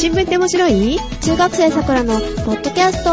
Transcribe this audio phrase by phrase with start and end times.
[0.00, 0.98] 新聞って面白い？
[1.20, 3.10] 中学生さくらのポッドキャスト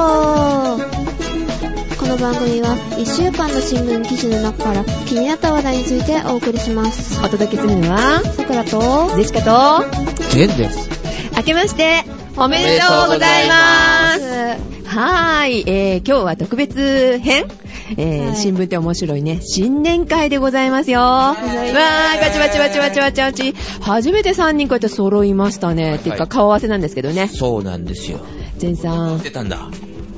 [2.00, 9.84] この番組は1週間の新聞記事の中から気になった話題についてお送りしますお届けするのは、さくらとジェシカと、
[10.32, 10.90] ジェンです。
[11.36, 12.06] 明けまして、
[12.38, 14.88] おめでとうございます。
[14.88, 17.48] はーい、えー、今日は特別編
[17.96, 19.40] えーはい新聞って面白いね。
[19.42, 21.00] 新年会でございますよ。
[21.00, 23.56] わー、ガチバチバチバチバチバチ。
[23.82, 25.96] 初めて3人こうやって揃いましたね。
[25.96, 27.28] っていうか顔合わせなんですけどね。
[27.28, 28.20] そうなんですよ。
[28.58, 29.32] 全さん出。
[29.32, 29.70] たんだ。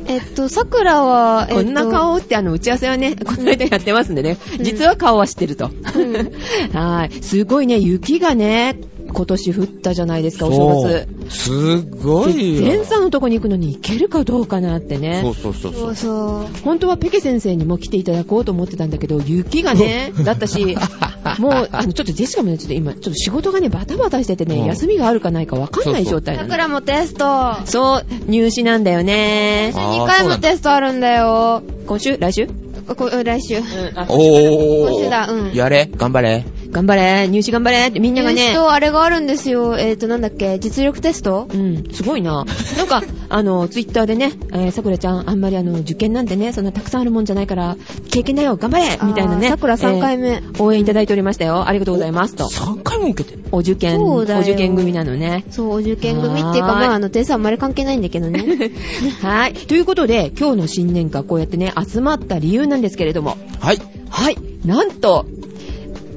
[0.08, 4.38] えっとさくらは、えっと、こんな顔ってあの打ち合わせはね、この間やってますんでね。
[4.58, 5.68] うん実は顔は知ってると。
[5.68, 5.72] ん
[6.74, 7.24] はい。
[7.24, 8.78] すごいね、雪がね、
[9.14, 11.08] 今年降ったじゃないですか、お正月。
[11.30, 12.68] すごいよ。
[12.68, 15.22] 前さんのとこに行くのに行けるかどうかなってね。
[15.24, 15.96] そうそうそうそそうう。
[15.96, 20.78] そう本当はペケ先生にも来ていただこうと思ってたんだけど、雪がね、だったし、
[21.40, 26.70] もう、あの、ちょっとジェシカもね、ちょっと今、ちょっと仕事がね、バタバタしててね、うん休みがあるかないかわかんない状態なの。
[26.70, 29.74] もテストそう、入試なんだよね。
[29.76, 32.18] あー2回もテストあるんだよ今週？
[32.18, 32.48] 来週？
[32.96, 33.58] こ来週
[33.96, 34.90] あおー。
[34.90, 36.46] 今週だうんやれ、頑張れ。
[36.72, 41.48] 頑張れ、入試頑張れってみんながね、入試とあれがあるんですよえっとなんだっけ実力テスト？
[41.52, 42.46] うん、すごいな。
[42.78, 47.76] なんか、 あの、ツイッターでね、えー、さくらちゃん、あんまりあの、受験なんてね、そんなたくさんあるもんじゃないから、
[48.12, 49.50] 経験だよ、頑張れみたいなね。
[49.50, 51.68] さくら3回目、えー応援いただいておりましたよ。
[51.68, 52.36] ありがとうございます。
[52.36, 52.46] と。
[52.46, 53.44] 3回も受けてる。
[53.52, 55.46] お受験、おそうだよ受験組なのね。
[55.50, 58.44] そう、お受験組っていうか、まあ、あの、点数あんまり関係ないんだけどね。
[59.22, 59.54] はい。
[59.54, 63.80] ということで、今日の新年会、こうやってね、集まった理由なんですけれども、はい。
[64.10, 64.38] はい。
[64.66, 65.26] なんと、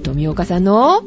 [0.02, 1.02] 富岡さんの、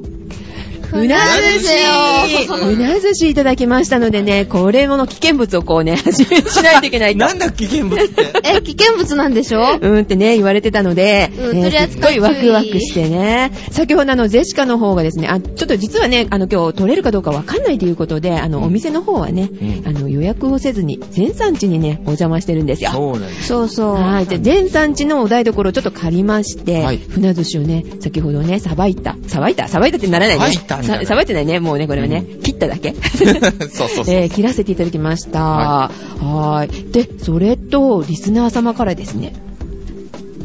[0.94, 1.18] うな
[1.54, 7.20] 寿司ような寿司いただきましたのでね、これもの危険物をこうね、 始めしないといけないと。
[7.20, 8.32] なんだ危険物って？
[8.44, 9.78] え、危険物なんでしょ？
[9.82, 13.52] うんってね、言われてたので、うんえー取り扱いすっごいワクワクしてね。
[13.72, 22.92] 先ほどあの、ゼシカの方がですね、あ、ちょっと実はね、あの、今日取れるかどうかわかんないということで、あの、お店の方はね、うんあの、予約をせずに、全産地にね、お邪魔してるんですよ。
[22.94, 23.48] そうなんです。
[23.48, 23.94] そうそう。
[23.96, 24.28] はい。
[24.28, 29.16] じゃあ、全産地のお台所をちょっと借りまして、はい船寿司をね、先ほどね、さばいた。
[29.28, 29.68] さばいた？
[29.68, 30.46] さばいたってならないね。
[30.46, 31.60] さばいたんじゃないささばいてないね。
[31.60, 32.94] もうね、これはね、う切っただけ。
[33.72, 34.16] そうそうそう。
[34.16, 35.42] えー切らせていただきました。
[35.42, 36.92] ははーい。
[36.92, 39.34] で、それと、リスナー様からですね、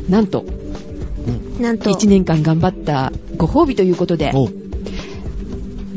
[0.09, 0.45] なんと、
[1.61, 1.91] なんと。
[1.91, 4.49] 1年間頑張ったご褒美ということで、お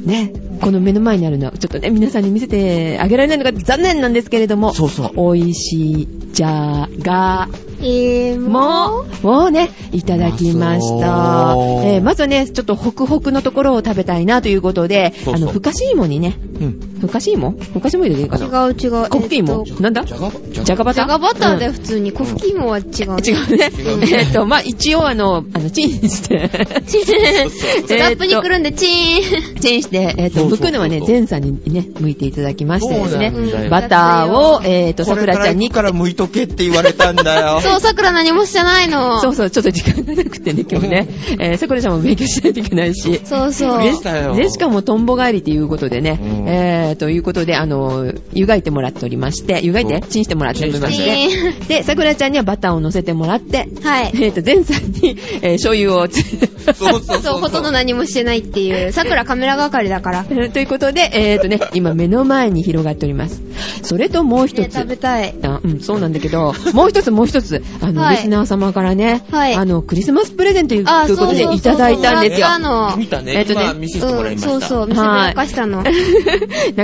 [0.05, 5.33] ね、この目の前にあるのは、ちょっとね、皆さんに見せてあげられないのが残念なんですけれども、そうそう。
[5.35, 7.49] 美味しいじゃが
[7.79, 11.55] えー、ももをね、いただきましうた
[11.85, 16.92] えーまずはね、ちょっとホクホクのところを食べたいなということで、そうそうあの、ふかし芋にね、うん。
[17.07, 17.51] ふかし芋？
[17.73, 19.09] ふかし芋入れていいか違なう違う。
[19.09, 19.65] コフキ芋？
[19.67, 20.05] えっなんだ？
[20.05, 21.57] じゃが、バタとじゃがバター？
[21.59, 21.73] でうん。
[21.73, 22.85] 普通に、コフキ芋は違う。
[22.87, 23.19] 違うね。
[23.23, 26.49] えーっと、まあ、一応あの、あの、チンして、
[26.87, 27.05] チン。
[27.05, 29.59] そうラップにくるんでチーン。
[29.59, 30.67] チンして、えーっと、そうそうそう。
[30.67, 33.33] 剥くのはね、前さんにね、剥いていただきましてですね。
[33.69, 37.59] バターを、えーっと、さくらちゃんに、から剥いとけって言われたんだよ。
[37.61, 39.19] そう、さくら何もしてないの。
[39.21, 41.07] そうそう、ちょっと時間がなくてね、今日ね、
[41.39, 43.83] えー、さくらちゃんも勉強しないといけないし、そうそう。
[43.83, 44.35] でしたよ。
[44.35, 46.47] で、しかもトンボ帰りということでね、うん。
[46.47, 54.11] えー、ということで、あの、湯がいてもらっておりまして、湯がいてチンしてもらっておりましチてン、で、さくらちゃんにはバターを乗せてもらって、はい。
[54.15, 56.21] えーと、前さんに、えー醤油をつ、
[56.73, 57.21] そうそうそう。
[57.23, 58.91] そう、ほとんど何もしてないっていう。
[58.91, 60.23] さくらカメラ係だから。
[60.23, 63.41] ね、ということで、えーとね、今目の前に広がっております。
[63.81, 64.73] それともう一つ。
[64.73, 65.35] 食べたい。
[65.43, 72.51] あうん、そうなんだけど、もう一つもう一つ、あの、はいリスナー様からね、はいあの、クリスマスプレゼントということでいただいたんですよも。
[72.51, 73.33] らったの見たね。
[73.35, 74.53] えっとね今見せてもらいました。
[74.53, 75.83] うん、そうそう、見せびらかしたの。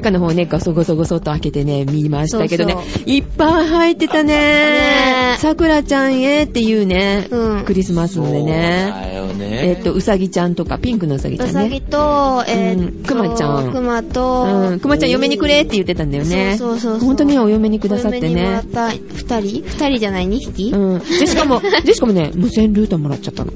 [0.01, 2.73] 中の方ね、ガソゴソゴソっと開けてね、見ましたけどね。
[2.73, 5.35] そういっぱい入ってたねね。
[5.39, 8.91] さくらちゃんへっていうね、うんクリスマスのでね。
[8.91, 9.59] そうだよね。
[9.69, 11.81] えっと、うさぎちゃんとか、ピンクのうさぎちゃんうさぎね。
[11.81, 16.55] と、えーくまちゃんくまと、うん、くまちゃん嫁にくれって言ってたんだよね。
[16.57, 18.71] そうそうそうそう本当にお嫁にくださってお嫁にもらねっ。
[18.71, 18.97] た二
[19.41, 19.63] 人？
[19.63, 20.99] 二人じゃない ?2 匹、うん。
[20.99, 23.51] で、しかも、で、しかもね、無線ルーターもらっちゃったの。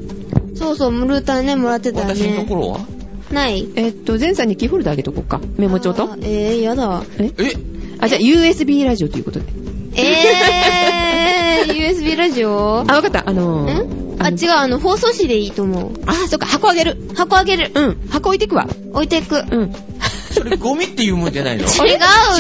[0.56, 2.46] そうそう、ムルーターね、もらってたよ私のとね。
[2.50, 2.80] ころは？
[3.34, 5.42] ないえっと、前さんにキーホルダーあげとこうか。
[5.58, 7.04] メモ帳とえー、やだ。
[7.20, 7.32] え？
[7.38, 7.54] え？
[8.00, 9.46] あ、じゃあ USB ラジオということで。
[9.96, 12.86] えー、 USB ラジオ？
[12.88, 13.28] あ、わかった。
[13.28, 15.92] あのー、んあ、の違う、あの、放送紙でいいと思う。
[16.06, 16.98] あ、そっか、箱あげる。
[17.16, 17.72] 箱あげる。
[17.74, 18.68] うん、箱置いてくわ。
[18.94, 19.36] 置いていく。
[19.36, 19.74] うん。
[20.34, 21.64] それゴミっていうもんじゃないの？
[21.64, 21.68] 違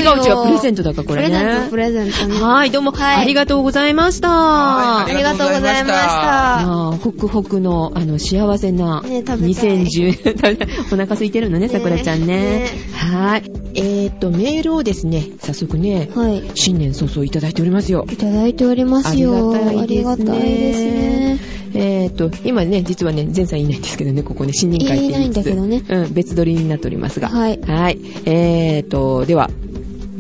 [0.01, 0.15] うよ。
[0.15, 1.67] 違う違う、プレゼントだからこれね。
[1.69, 2.41] プレゼント、プレゼントね。
[2.41, 4.29] はい、どうも、はいありがとうございました。
[4.29, 6.63] はいありがとうございました。
[7.03, 12.25] ホクホクの、あの、幸せな、ね食べたい2010、 お腹空いてるのね、ねさくらちゃんね。
[12.25, 13.43] ねはい。
[13.75, 16.43] えーっと、メールをですね、早速ね、はい。
[16.55, 18.05] 新年早々いただいておりますよ。
[18.11, 19.53] いただいておりますよ。
[19.53, 21.62] ありがたいですねありがたいですね。
[21.75, 27.29] えーっと、今ね、実はね、前さんいないんですけどね、ここね、新年会っていないんだけどねうん、別撮りになっておりますが。
[27.29, 27.99] はいはい。
[28.25, 29.49] えーっと、では、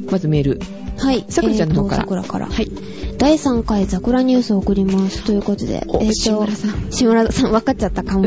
[0.09, 0.59] まずメール。
[0.97, 1.25] はい。
[1.29, 2.45] さくらちゃんの方からえーと桜から。
[2.47, 2.71] はい。
[3.17, 5.23] 第3回桜ニュースを送ります。
[5.23, 8.25] ということで、おえーと志村さん志村さん、分かっちゃったかも。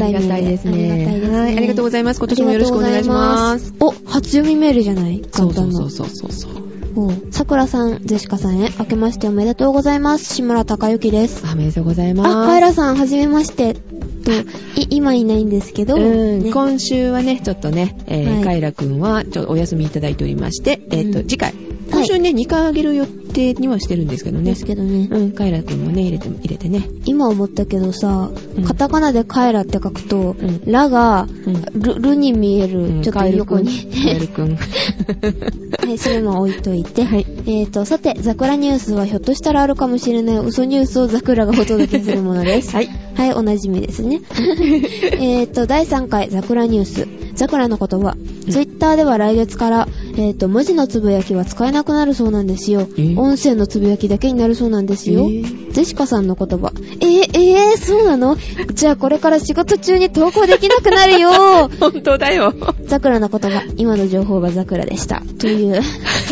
[0.00, 0.92] ありがたいですね。
[0.92, 1.38] ありがたいですね。
[1.38, 1.56] はい。
[1.56, 2.18] ありがとうございます。
[2.20, 3.74] 今年もよろしくお願いします。
[3.80, 5.22] お、初読みメールじゃない？
[5.32, 5.54] そう。
[5.54, 6.52] そうそうそうそう。
[6.96, 10.34] おさくらさん、ジェシカさんへ、明けましておめでとうございます。
[10.34, 11.44] 志村隆之です。
[11.52, 12.30] おめでとうございます。
[12.30, 13.74] あ、カエラさん、はじめまして。
[13.74, 14.32] と、
[14.80, 21.54] い、今いないんですけど、うん、ね今週はね、ちょっとね、えーはいカイラくんは、ちょっとお休みいただいておりまして、えっ、と、うん次回、
[21.92, 24.64] 今週ね、2回あげる予定にはしてるんですけどねです。
[24.64, 25.08] けどね。
[25.10, 26.88] うん、カイラくんもね、入れて、入れてね。
[27.04, 31.62] 今思ったけどさ、うんカタカナでカエラって書くと、うんラが、うん。
[31.80, 33.70] ル、ルに見える、うんちょっと横に。
[34.04, 34.56] カエルくん。
[34.56, 37.04] はい、それも置いといて。
[37.04, 37.26] はい。
[37.46, 42.74] えーと、さて、ザクラニュースはひょっとしたらあるかもしれない嘘ニュースをザクラがお届けするものです。
[42.74, 42.88] はい。
[43.14, 44.20] はい、おなじみですね。
[45.18, 47.06] えーと、第3回ザクラニュース。
[47.34, 48.16] ザクラの言葉。
[48.50, 52.88] ツイッターでは来月から、えーと、文字のつぶやきは使えなくなるそうなんですよ。
[52.98, 55.22] え音声のつぶやきだけになるそうなんですよ。
[55.22, 56.72] えージェシカさんの言葉。
[57.00, 58.36] えー、えー、そうなの？
[58.74, 61.30] じゃあこれから仕事中に投稿できなくなるよ
[61.78, 62.52] 本当だよ。
[62.86, 63.62] ザクラの言葉。
[63.76, 65.22] 今の情報がザクラでした。
[65.38, 65.80] という。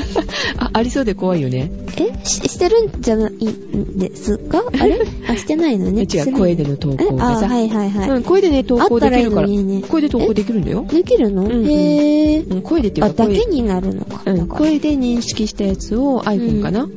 [0.58, 1.70] あ、ありそうで怖いよね。
[1.96, 4.62] えし、してるんじゃないんですか？
[4.78, 4.98] あれ？
[5.28, 6.02] あ、してないのね。
[6.12, 7.48] 違う、声での投稿があ、さ。
[7.48, 8.10] はいはいはい。
[8.10, 9.48] うん、声でね、投稿できるから。
[9.48, 10.84] いいね声で投稿できるんだよ。
[10.90, 12.54] できるの、うんうんへー。
[12.54, 14.22] うん、声でっていうあ、か、声だけになるのか。
[14.26, 16.88] うん、声で認識したやつを iPhone かな、へうん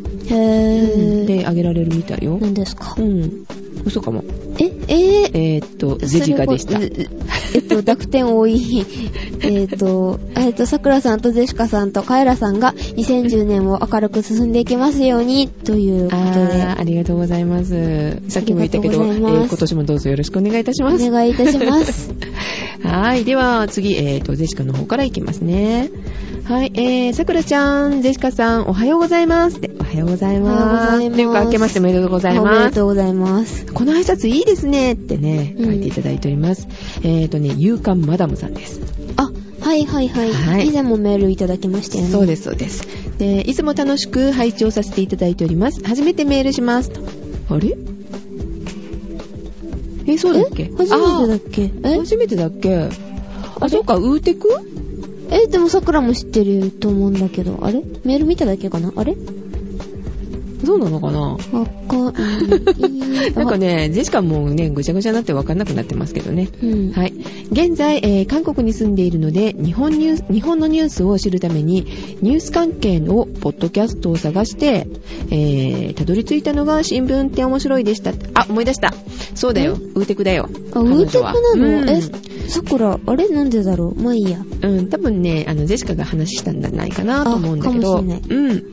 [1.23, 1.25] ー。
[1.25, 2.37] で、あげられるみたいよ。
[2.41, 2.95] 何ですか？
[2.99, 3.45] うん。
[3.83, 4.23] 嘘かも。
[4.59, 5.29] え、えー。
[5.33, 6.87] えーっと、ゼジカでしたえ
[7.59, 8.85] っと、濁点多い。
[9.43, 16.17] えっと、えっと、桜さんとジェシカさんとカエラさんが2010年を明るく進んでいきますように、ということ
[16.47, 16.83] であ。
[16.91, 18.21] りがとうございます。
[18.29, 21.07] さっきも言ったけど、えー今年もどうぞよろしくお願いいたします。
[21.07, 22.13] お願いいたします。
[22.83, 23.23] はい。
[23.23, 25.89] では、次、えーと、ゼシカの方からいきますね。
[26.43, 26.71] はい。
[26.73, 29.61] えー、さくらちゃん、ゼシカさん、おはようございます。
[29.61, 30.85] でおはようございおはようます。
[30.85, 32.63] ございますというか、明けましておめでとうございおめま。
[32.63, 33.65] ですとうございます。
[33.73, 36.67] この挨拶いいですねってね、うん書いていただいております。
[37.03, 38.81] えーとね、勇敢マダムさんです。
[39.17, 39.30] あ、
[39.61, 40.33] はいはいはい。
[40.33, 40.67] はい。
[40.67, 42.09] 以前もメールいただきましたよね。
[42.09, 42.87] そうです、そうです。
[43.17, 45.83] で、いつも楽しく拝聴させていただいております。
[45.83, 46.89] 初めてメールします。
[46.89, 47.01] と
[47.49, 47.77] あれ？
[50.07, 50.63] え、そうだっけ？
[50.63, 50.69] え？
[50.77, 51.61] 初めてだっけ？
[51.83, 51.95] え？
[51.95, 52.89] あ初めてだっけ？
[53.59, 54.49] あ、そうか、ウーテク？
[55.29, 57.83] え、でも桜も知ってると思うんだけど、あれ？
[58.03, 58.91] メール見ただけかな？
[58.95, 59.15] あれ？
[60.65, 61.19] そうなのかな？
[61.19, 63.33] わかんない。
[63.33, 66.49] なんかね、ジェシカもね、ぐちゃぐちゃになってわかんなくなってますけどね。
[66.61, 66.91] うん。
[66.91, 67.13] はい。
[67.51, 71.85] 現在、えー韓国に住んでいるので、日本ニュース、日本のニュースを知るために、
[72.21, 74.87] ニュース関係のポッドキャストを探して、
[75.31, 78.11] えー、たどり着いたのが新聞って面白いでした。
[78.33, 78.93] あ、思い出した。
[79.35, 79.73] そうだよ。
[79.73, 80.49] ウーテクだよ。
[80.73, 82.01] あ、ウーテクなの、彼女はえ、
[82.47, 84.01] 桜、あれなんでだろう？
[84.01, 84.39] まあいいや。
[84.61, 88.63] うん、うん、多分ね、あの、ジェシカが話したんじゃないかなと思うんだけど、うん。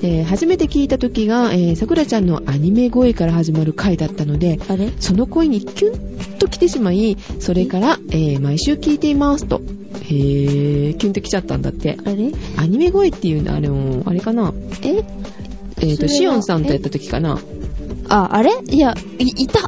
[0.00, 4.58] で、初めて聞いた時が、えー、さくらちゃんのアニメ声から始まる回だったので、
[5.00, 9.60] その声にキュンと来てしまい、それから、えー毎週聞いていますと。
[10.02, 11.96] へー、キュンと来ちゃったんだって。
[12.04, 12.32] あれ？
[12.56, 14.52] アニメ声っていうのは、あれも、あれかな？
[14.82, 15.04] え？
[15.80, 17.38] えっ、と、それはシオンさんとやった時かな。
[18.08, 18.50] あ、あれ？
[18.70, 19.60] いや、い、いた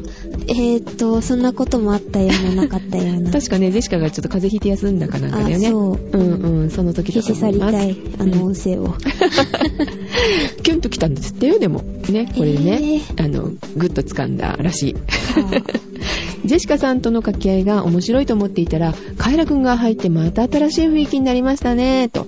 [0.46, 3.30] えーっと、そんなこともあったような、なかったような。
[3.30, 5.68] 確かね、ジェシカがちょっと風邪ひいて休んだかなんかだよね。
[5.68, 7.58] あそううんうん、その時だ消し去り。
[7.58, 8.94] たい、あの音声を。
[10.62, 11.82] キュンと来たんですってよ、でも。
[12.10, 14.94] ね、これでね、えあの、ぐっと掴んだらしい。
[14.94, 15.62] は
[16.44, 22.26] ジェシカさんとの掛け合いが面白いと思っていたら、カエラくんが入ってまた新しい雰囲気になりましたね、と。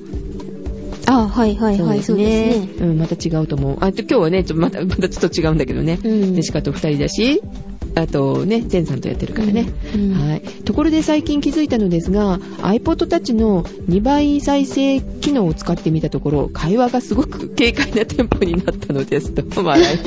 [1.07, 2.69] あ、はいはいはい、そうですね。
[2.81, 3.77] うん、また違うと思う。
[3.81, 5.99] あ、と今日はね、ちょまた、またちょっと違うんだけどね。
[6.03, 7.43] うんジェシカと二人だし、
[7.97, 9.73] あとね、ゼンさんとやってるからね。
[9.95, 10.41] うんうんはい。
[10.41, 19.31] ところで最近気づいたのですが、iPod Touch の2倍再生機能を使ってみたところ、会話がすごく軽快なテンポになったのです。
[19.33, 19.99] と、笑い。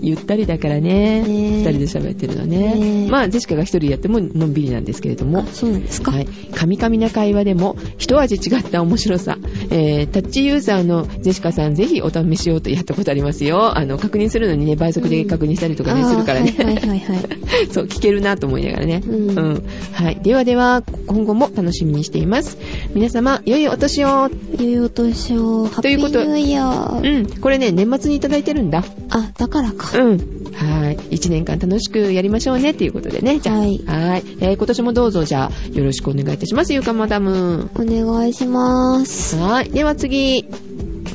[0.00, 1.22] ゆったりだからね。
[1.22, 3.08] ねえ二人で喋ってるのね。
[3.10, 5.46] まあ、ジェシカが一人やってものんびりなんですけれどもあ、。
[5.46, 6.12] そうなんですか。
[6.12, 6.26] はい。
[6.54, 9.38] カミカミな会話でも、一味違った面白さ。
[9.70, 13.76] えー、タッチユーザーのジェシカさん、ぜひお試しようとやったことありますよ。
[13.76, 16.54] あの、確認するのにね、倍速で確認したりとかね、あーするからね。
[16.56, 17.18] はいはいはいはい。
[17.72, 19.02] そう、聞けるなと思いながらね。
[19.06, 20.20] うんはい。
[20.22, 22.58] ではでは、今後も楽しみにしています。
[22.94, 24.28] 皆様、良いお年を。
[24.58, 27.20] 良いお年を、ハッピーということニューイヤー。
[27.20, 27.40] うん。
[27.40, 28.84] これね、年末にいただいてるんだ。
[29.10, 29.98] あ、だからか。
[29.98, 30.18] うん。
[30.54, 30.98] はい。
[31.10, 33.40] 一年間楽しくやりましょうね、っていうことでね。
[33.40, 34.22] じゃあ、はいはい。
[34.40, 37.70] えー今年もどうぞ、じゃあ、よろしくお願いいたします、ゆうかマダム。
[37.74, 39.36] お願いします。
[39.36, 39.70] はい。
[39.70, 40.44] では次。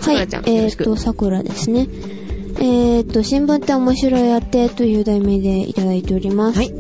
[0.01, 0.55] さはいくらちゃん、。
[0.55, 0.83] よろしく。
[0.83, 1.87] えーっと、さくらですね。
[2.59, 6.57] えーっと、新聞って面白いやってという題名でいただいております。
[6.57, 6.73] はい。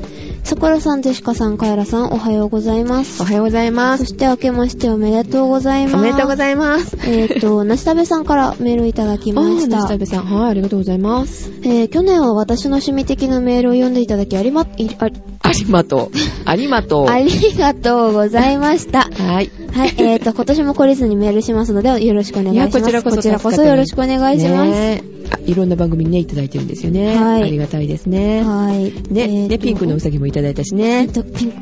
[0.43, 3.21] さくらさん、ジェシカさん、カエラさん、おはようございます。
[3.21, 4.11] おはようございまそす。
[4.11, 5.95] して明けましておめでとうございます。
[5.97, 6.97] おめでとうごいざいます。
[7.05, 9.93] えっ、と、なしたべさんからメールいただきましあーた。
[9.93, 11.51] 西田さん、はい、ありがとうございます。
[11.63, 16.17] えー去年は私の趣味的なメールを読んでいただきありま、いありありがとう。
[16.45, 17.09] ありがとう。
[17.09, 19.01] ありがとうございました。
[19.01, 19.51] はい。
[19.71, 22.79] はい、えーと、今年も懲りずにメールしますので、よろしくお願いします。
[22.81, 24.71] こちらこそこちらこそよろしくお願いします。
[24.71, 27.15] ねあいろんな番組にね、いただいてるんですよね。
[27.17, 28.43] はいありがたいですね。
[28.43, 28.91] はい。
[29.11, 31.01] ね、えーで、ピンクのうさぎもいただいたしね。
[31.01, 31.57] えっと、ピンク、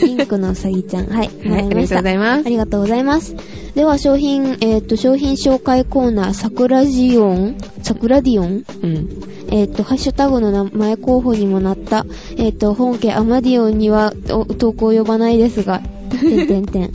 [0.00, 1.06] ピンクのうさぎちゃん。
[1.06, 1.98] はい、もはい、ありがとう。
[1.98, 2.48] ございますあ。
[2.48, 3.36] りがとうございます。
[3.74, 8.64] では、商品、えっ、と、商品紹介コーナー、サクラジオンサクラディオン？
[8.82, 9.08] うん。
[9.52, 12.04] えっ、と、ハッシュタグの名前候補にもなった、
[12.36, 15.80] えっ、と、本家アマディオンにはお投稿を呼ばないですが、
[16.10, 16.82] てんてんてん。
[16.84, 16.90] うん。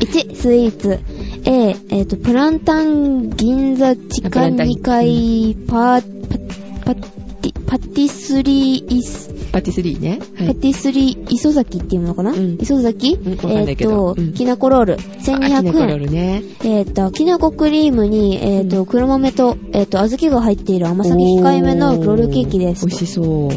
[0.00, 0.98] 1、スイーツ。
[1.44, 10.20] A、えっ、と、プランタン銀座地下プランタン2階パー、パ、パティ、パティスリーイス、パティスリーね。
[10.36, 10.48] はい。
[10.48, 15.98] パティスリー、磯崎っていうのかな、うん磯崎、うんわかんないけどうんえっ、と、きなこロール、あきな1200こロー円。
[16.00, 16.42] ルね。
[16.64, 22.92] えっ、と、きなこクリームに、えっ、と、黒豆と、えっ、と、小豆が入っている甘さ控えめのロールケーキです美。
[22.94, 23.50] 味しそう。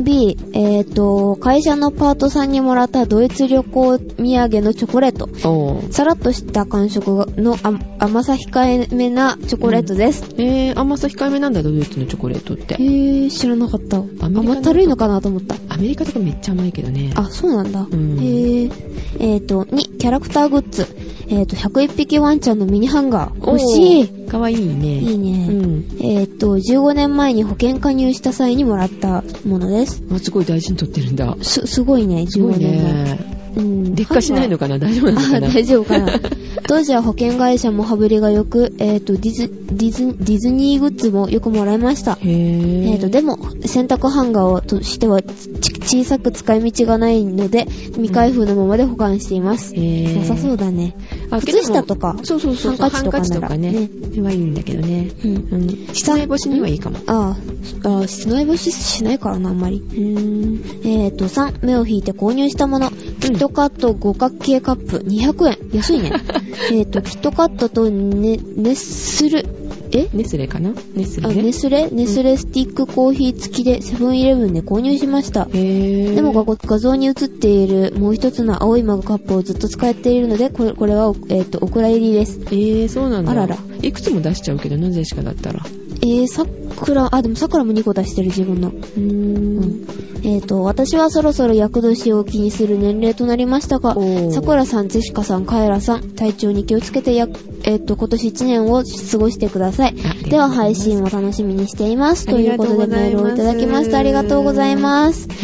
[0.00, 5.26] B、えっ、と、会社のパートさんにもらったドイツ旅行土産のチョコレート。
[5.48, 5.92] おー。
[5.92, 10.24] さらっとした感触のあ甘さ控えめなチョコレートです。
[10.38, 12.74] えー、甘さ控えめなんだ、ドイツのチョコレートって。
[12.74, 13.98] へー、知らなかった。
[14.20, 15.56] 甘ったるいのかなと思った。
[15.68, 17.12] アメリカとかめっちゃ甘いけどね。
[17.16, 17.86] あ、そうなんだ。
[17.90, 18.72] うんへー。
[19.18, 20.86] えっ、と、2、キャラクターグッズ。
[21.28, 23.46] えっ、と、101匹ワンちゃんのミニハンガー。
[23.46, 24.00] 欲しい。
[24.02, 24.08] い。
[24.28, 24.98] かわいいね。
[24.98, 25.48] いいね。
[25.48, 25.86] うん。
[26.00, 29.85] えっ、と、15年前に保険加入した際にもらったものです。
[30.12, 31.36] あ、すごい大事に取ってるんだ。
[31.42, 33.04] す、すごいね、すごい15年前。
[33.04, 33.36] ね。
[33.56, 33.94] うん。
[33.94, 34.78] 劣化しないのかな？
[34.78, 35.48] 大丈夫なのあかな？
[35.48, 36.12] 大丈夫かな？
[36.68, 42.18] 当時は保険会社も羽振りが良く、えっ、と、ディズ、ディズ、ディズニーグッズもよくもらいました。
[42.20, 42.92] へー。
[42.92, 49.74] えっ、と、でも、洗濯ハンガーをとしてはち小さく使い道がないので、未開封のままで保管しています。
[49.74, 50.94] へー良さそうだね。
[51.30, 52.76] あ靴下とかそうそうそう。
[52.76, 54.22] ハンカチとかならハンカチとかね。
[54.22, 55.10] はいいんだけどね。
[55.24, 55.34] うん。
[55.34, 55.68] うん。
[55.94, 56.98] 室内干しにはいいかも。
[57.06, 57.36] あ
[57.84, 59.78] あ、ああ、室内干ししないからな、あんまり。
[59.78, 60.86] うーん。
[60.86, 62.90] えっ、と、3、目を引いて購入したもの。
[62.90, 65.58] キットカット五角形カップ200円。
[65.72, 66.12] 安いね。
[66.72, 69.46] えっと、キットカットとネ、ネスル、
[69.96, 70.08] え？
[70.12, 70.72] ネスレかな？
[70.94, 71.26] ネスレ？
[71.26, 71.42] あ、ね。
[71.42, 71.90] ネスレ？
[71.90, 75.42] ネスレスティックコーヒー付きでセブンイレブンで購入しました。
[75.42, 76.14] へー。
[76.14, 82.40] でも画画像に映っているもう一つの青いマグカップをずっと使っているので、これこれは、えっ、と、お蔵入りです。
[82.46, 83.32] えー、そうなんだ。
[83.32, 83.56] あらら。
[83.82, 85.60] いくつも出しちゃうけど、なぜしかだったら。
[86.02, 88.68] えー、さくら、あ、でもさくらも2個出してる自分の。
[88.68, 89.86] うーん。
[90.24, 97.28] えっ、と、私はそろそろ厄年を気にする年齢となりましたがおー、さくらさん、ジェシカさん、カエラさん、体調に気をつけてや、
[97.64, 100.28] えっ、と、今年1年を過ごしてくださいあ。
[100.28, 102.26] では、配信を楽しみにしています。
[102.28, 103.98] あということでメールをいただきました。
[103.98, 105.28] ありがとうございます。
[105.28, 105.34] へ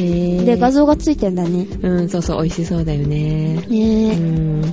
[0.40, 0.44] ー。
[0.44, 1.66] で、画像がついてんだね。
[1.82, 3.64] うん、そうそう、美味しそうだよね。
[3.68, 4.64] うねえ、ん。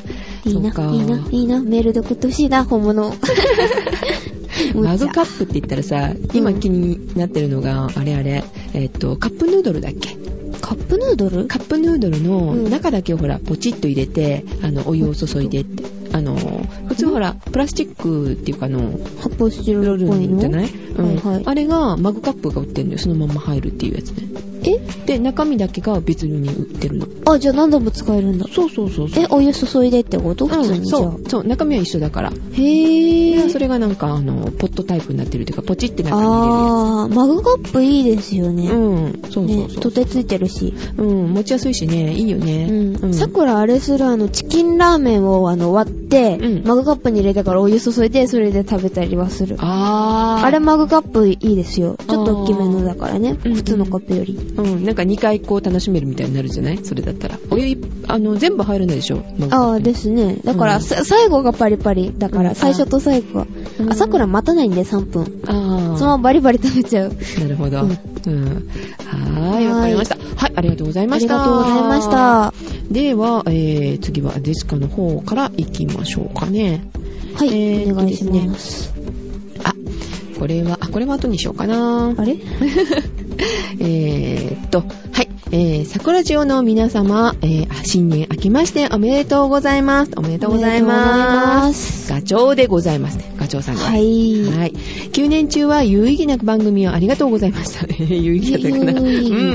[0.46, 3.14] いいな、いいな、いいな、メールで送ってほしいな、本物を。
[4.76, 10.18] マグカップって言ったらさ、今気になってるのが、あれあれ、えっと、カップヌードルだっけ？
[10.62, 11.46] カップヌードル？
[11.48, 12.70] カップヌードルのうん。
[12.70, 15.84] 中だけをほら、ポチッと入れて、あの、お湯を注いでって。
[16.12, 16.36] あの、
[16.88, 20.70] 普通ほら、プラスチックっていうかあの、発泡スチロールじゃない？
[20.70, 21.16] うん。
[21.16, 21.44] はいはい。
[21.46, 23.00] あれがマグカップが売ってるのよ。
[23.00, 24.28] そのまま入るっていうやつね。
[25.10, 27.08] えで、中身だけが別に売ってるの。
[27.26, 28.46] あ、じゃあ何度も使えるんだ。
[28.54, 29.24] そうそうそうそう。
[29.24, 30.46] え、お湯注いでってこと？
[30.46, 31.02] 普通うん、にじゃあ。
[31.02, 32.30] そう、そう、中身は一緒だから。
[32.30, 33.50] へぇー。
[33.50, 38.70] それがなんか、あの、ポットタイプになってるというか、ポチって中に入あー、マグカップいいですよね。
[38.70, 38.76] う
[39.08, 39.82] ん、そうそうね、そう。
[39.82, 40.74] とてついてるし。
[40.98, 42.68] うん、持ちやすいしね、いいよね。
[43.02, 43.14] うん。
[43.14, 49.56] さくらあれするあの、チキンラーメンをあの、割って、うんマグカップに入れてからお湯注いで、それで食べたりはする。
[49.60, 50.46] あー。
[50.46, 51.96] あれマグカップいいですよ。
[52.08, 53.38] ちょっと大きめのだからね。
[53.46, 54.38] うん普通のカップより。
[54.58, 56.80] うん、なんか2回こう楽しめるみたいになるじゃない？
[56.84, 57.38] それだったら。
[57.52, 57.78] お湯い、
[58.08, 59.24] あの、全部入るのでしょ？
[59.52, 60.38] ああ、ですね。
[60.44, 62.14] だから、うんさ最後がパリパリ。
[62.18, 63.48] だから、うん最初と最後が。
[63.80, 65.42] うんあ、さくら待たないんで、3分。
[65.46, 65.98] あー。
[65.98, 67.14] そのままバリバリ食べちゃう。
[67.42, 67.82] なるほど。
[67.82, 67.90] う
[68.28, 68.46] うんん。
[69.06, 70.18] はーい、わかりました。
[70.36, 71.34] はい、ありがとうございあました。
[71.34, 72.10] りがとうございまし。
[72.10, 72.54] た。
[72.92, 76.82] では、えー、次はデスカの方から行きましょうかね。
[77.36, 78.94] はい、えーお願いします。
[79.64, 79.74] あ、
[80.40, 82.14] これは、あ、これは後にしようかな。
[82.18, 82.38] あれ？
[83.80, 85.30] えーっと、はい。
[85.52, 90.12] えー、桜ジオの皆様、えー、あ新年明けましておめでとうございます。
[90.16, 91.70] おめでとうございま。
[91.70, 93.34] ますすガチョウでございますね。
[93.38, 93.82] ガチョウさんが。
[93.82, 93.98] は。
[93.98, 94.44] い。
[94.44, 94.74] はい。
[95.14, 97.88] 9年中は有意義な番組をありがとうございました。
[98.04, 99.04] 有意義だったかなう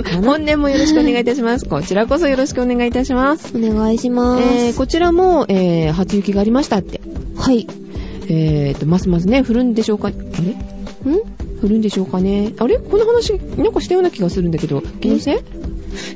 [0.00, 0.02] ん。
[0.24, 1.66] 本年もよろしくお願いいたします。
[1.66, 3.52] こちらこそよろしくお願いいたします。
[3.54, 4.42] お願いします。
[4.42, 7.00] えー、こちらも、えー、初雪がありましたって。
[7.36, 7.68] はい。
[8.28, 10.08] えーと、ますますね、降るんでしょうか？
[10.08, 11.12] あれ？
[11.12, 11.33] ん？
[11.62, 12.52] 降るんでしょうかね。
[12.58, 12.78] あれ？
[12.78, 15.38] この話、なんかしたような気がするんだけど、気のせい？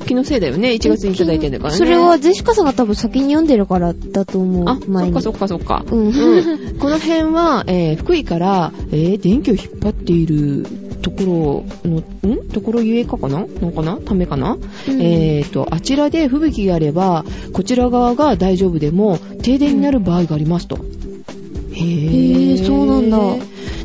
[0.06, 0.70] 気のせいだよね。
[0.70, 1.78] 1月にいただいてんだからね。
[1.78, 4.64] それは、ジェシカさんが多分先に読んでるからだと思う。
[4.68, 5.06] あ、そ。
[5.06, 5.84] っかそっかそっか。
[5.90, 10.66] うんうんこの辺は、えー福井から、えー電気を引っ張っている
[11.02, 12.48] ところの、ん？
[12.48, 13.46] ところゆえかかな？
[13.60, 13.98] のかな？
[13.98, 14.56] ためかな、う
[14.92, 20.76] んえーと、あちらで吹雪があれば、こちら側が大丈夫でも、停電になる場合がありますと。
[20.76, 23.18] へへーーそうなんだ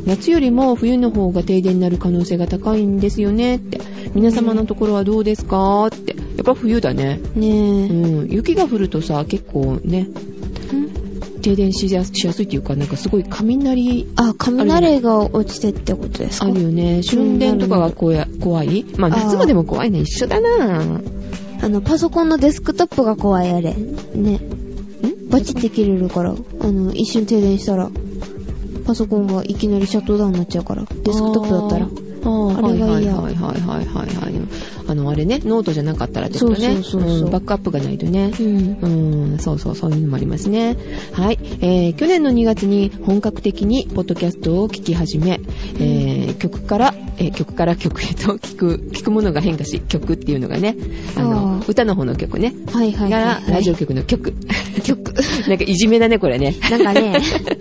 [0.05, 3.79] 夏よりも冬の方が停電になる可能性が高いんですよねって。
[4.13, 5.87] 皆様のところはどうですか？
[5.87, 6.15] って。
[6.15, 7.19] やっぱ冬だね。
[7.35, 7.87] うねえ。
[7.87, 8.27] ん。
[8.29, 10.07] 雪が降るとさ、結構ね、
[11.41, 16.47] 停電しやすいっていうか、なんかすごい雷あ、雷が落ちてってことですか？
[16.47, 17.01] あるよね。
[17.01, 18.85] 春電とかがこや怖い？
[18.97, 20.01] まあ夏までも怖いね。
[20.01, 20.99] 一緒だな
[21.61, 23.73] あの、パソコンのデスクトップが怖いあれ。
[23.73, 24.35] ね。
[24.35, 25.29] ん？
[25.29, 27.89] バチって切れるから、あの、一瞬停電したら、
[28.85, 31.85] パソコンがいきなりシャットダウンになっちゃうから、デスクトップだったら。
[31.85, 34.33] あーあれが嫌はいはいはいはいはいはい。
[34.87, 36.57] あの、あれね、ノートじゃなかったらってことね。
[36.57, 38.31] そうそうそうそうんバックアップがないとね。
[38.39, 38.77] うん。
[38.81, 40.77] うん、そうそう、そういうのもありますね。
[41.11, 41.39] はい。
[41.61, 45.39] えー、去年の2月に本格的にポッドキャストを聞き始め、
[45.79, 50.75] えー、曲から、えー曲から曲へと聞く、聞くものが変化し、曲っていうのがね、
[51.15, 52.53] あの、歌の方の曲ね。
[52.71, 53.47] はいはいはい、がはい。
[53.47, 54.33] ら、ラジオ局の曲。
[54.83, 55.13] 曲。
[55.47, 56.55] なんかいじめだね、これね。
[56.69, 57.19] なんかね、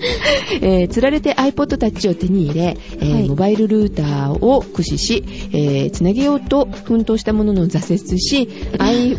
[0.61, 8.49] えー、つられて iPod Touch を手に入れ、えーはいモバイルルーターを駆使し、えー、つなげようと奮闘したものの挫折し、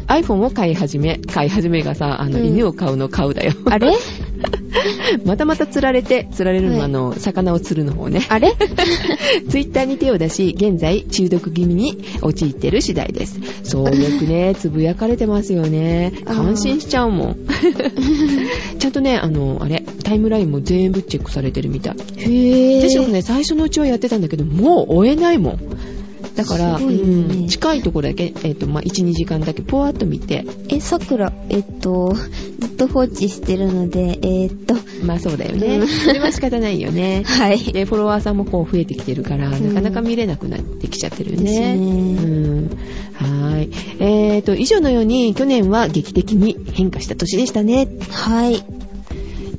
[0.08, 3.54] iPhone を買い始め、買い始めがさ、あの、うん犬を飼うの買うだよ。
[3.66, 3.94] あれ？
[5.26, 8.26] またまた釣られて、釣られるのは、はいあの、魚を釣るの方ね。
[8.30, 8.54] あれ？
[9.50, 13.40] ツイッターに手を出し、現在中毒気味に陥ってる次第です。
[13.64, 16.14] そう、よくね、 つぶやかれてますよね。
[16.26, 17.38] 感心しちゃうもん。
[18.80, 21.96] ちゃんとね、あの、あれ、タイムラインも全部チェックされてるみたい。
[22.18, 22.90] へぇー。
[22.90, 25.60] 私もね、最初のうちはやってたんだけど、もう追えないもん。
[26.36, 32.14] だから、ねうん近いところだけ、えっ、と、まあ、1、2時間だけポワッと見て、え、さくら、えっと、
[32.60, 34.76] ずっと放置してるので、えっと、
[35.06, 35.78] まあそうだよね。
[35.80, 37.24] うんそれは仕方ないよね。
[37.28, 37.60] はい。
[37.60, 41.76] で、フォロワーさんもこう増えてきてるから、うんなかなか見れなくなってきちゃってるですね。
[41.76, 41.86] うね。
[41.86, 42.70] ん。
[43.14, 43.70] はーい。
[44.00, 47.88] えーと、以上のように、去年は劇的に変化した年でしたね。
[48.10, 48.64] はい。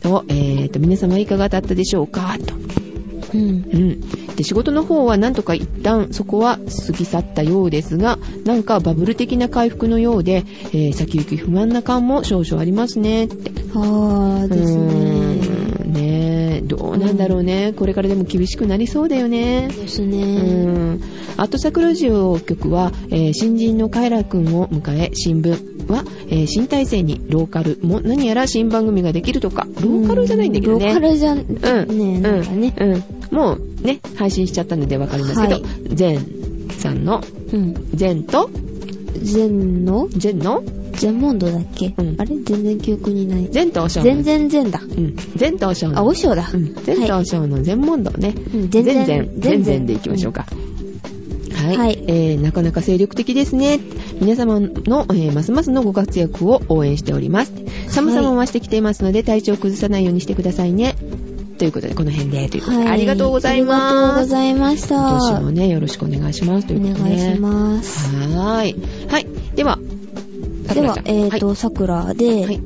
[0.00, 2.36] と、えーと、皆様いかがだったでしょうか？
[2.44, 2.83] と。
[3.34, 3.40] うん。
[3.40, 4.00] うん。
[4.36, 13.50] で、仕事の方はなんとか一旦そこは過ぎ去ったようですが、なんかバブル的な回復のようで、えー先行き不安な感も少々ありますねって。
[13.74, 15.54] あーですうね。
[15.94, 17.72] ねえ、どうなんだろうね。
[17.76, 19.68] これからでも厳しくなりそうだよね。
[19.70, 20.24] うですね。
[20.96, 21.00] ん。
[21.36, 30.86] アットサクラジオ局は、えー新人のカイラくんを迎え、新聞は、えー新体制にローカルも何やら新番組ができるとか、ローカルじゃないんだけどね。
[30.86, 31.42] ローカルじゃん、う
[31.92, 31.98] ん。
[31.98, 32.74] ねなんかね。
[32.76, 32.92] うん。
[32.92, 33.04] うん。
[33.34, 35.64] もうね、配信しちゃったのでわかりますけど、はい
[36.78, 37.74] さんの、うん。
[37.94, 38.50] ゼンと、
[39.22, 40.08] 全の？
[40.08, 42.36] ゼンの、全モンドだっけ、うんあれ？
[42.42, 43.48] 全然記憶にない。
[43.48, 44.10] ゼンとおしょうの。
[44.12, 44.80] 全然全だ。
[44.80, 45.16] うん。
[45.36, 46.00] ゼンとおしょうの。
[46.00, 46.48] あ、おしょうだ。
[46.52, 46.74] うん。
[46.74, 48.34] ゼンとおしょうの全問答ね。
[48.54, 50.46] うん全然、全然全然でいきましょうか。
[51.54, 52.40] はい、はいえー。
[52.40, 53.80] なかなか精力的ですね。
[54.20, 57.52] 皆様の、えーますますのご活躍を応援しております。
[57.88, 60.96] 寒さも増してきていますので、体調を崩さないようにしてくださいね。
[61.56, 62.92] ということで、この辺で、ということで、はい。
[62.92, 64.20] ありがとうございありがとうます。
[64.22, 64.94] ございました。
[64.94, 66.66] 今年もね、よろしくお願いします。
[66.66, 67.16] とおいうことで、ね。
[67.16, 68.14] 願いします。
[68.16, 69.08] はーい。
[69.08, 69.26] はい。
[69.54, 69.78] では、
[70.72, 72.60] ではえっ、と、さくらで、はい。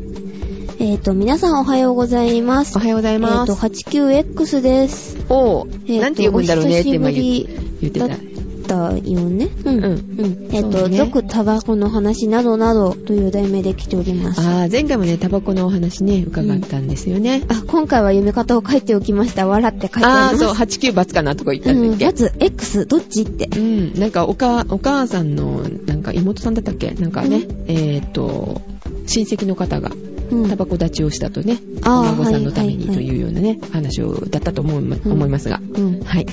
[0.80, 2.76] えっ、と、皆さんおはようございます。
[2.76, 3.46] おはようございえっ、ます。
[3.46, 5.16] と、89X です。
[5.28, 8.08] おー、えーとなんて呼ぶんだろうねって今言ってた。
[8.08, 8.27] だ
[8.74, 9.48] よね。
[9.64, 9.76] うん。
[9.76, 9.88] うんう
[10.22, 10.48] ん。
[10.52, 14.40] えっ、と、そうね続タバコの話などなどという題名で来ております。
[14.40, 17.42] ああー、前回もね、タバコのお話ね、伺ったんですよね。
[17.66, 19.46] 今回は読み方を書いておきました。
[19.46, 20.38] 笑って書いてあります。
[20.38, 21.90] そう、89罰かなとか言ったんうん。
[21.90, 22.04] だっけ？
[22.06, 23.22] バツ、X、どっち？
[23.22, 23.46] って。
[23.58, 26.90] うん、なんかおか、お母さんの、なんか妹さんだったっけ？
[26.92, 28.60] なんかね、うえーっと、
[29.06, 29.90] 親戚の方が
[30.30, 35.60] うんタバコ立ちをしたとね、お孫さんのためにというようなね、話を、だったと思いまうん思いますが。
[35.74, 36.00] うん。
[36.00, 36.26] はい。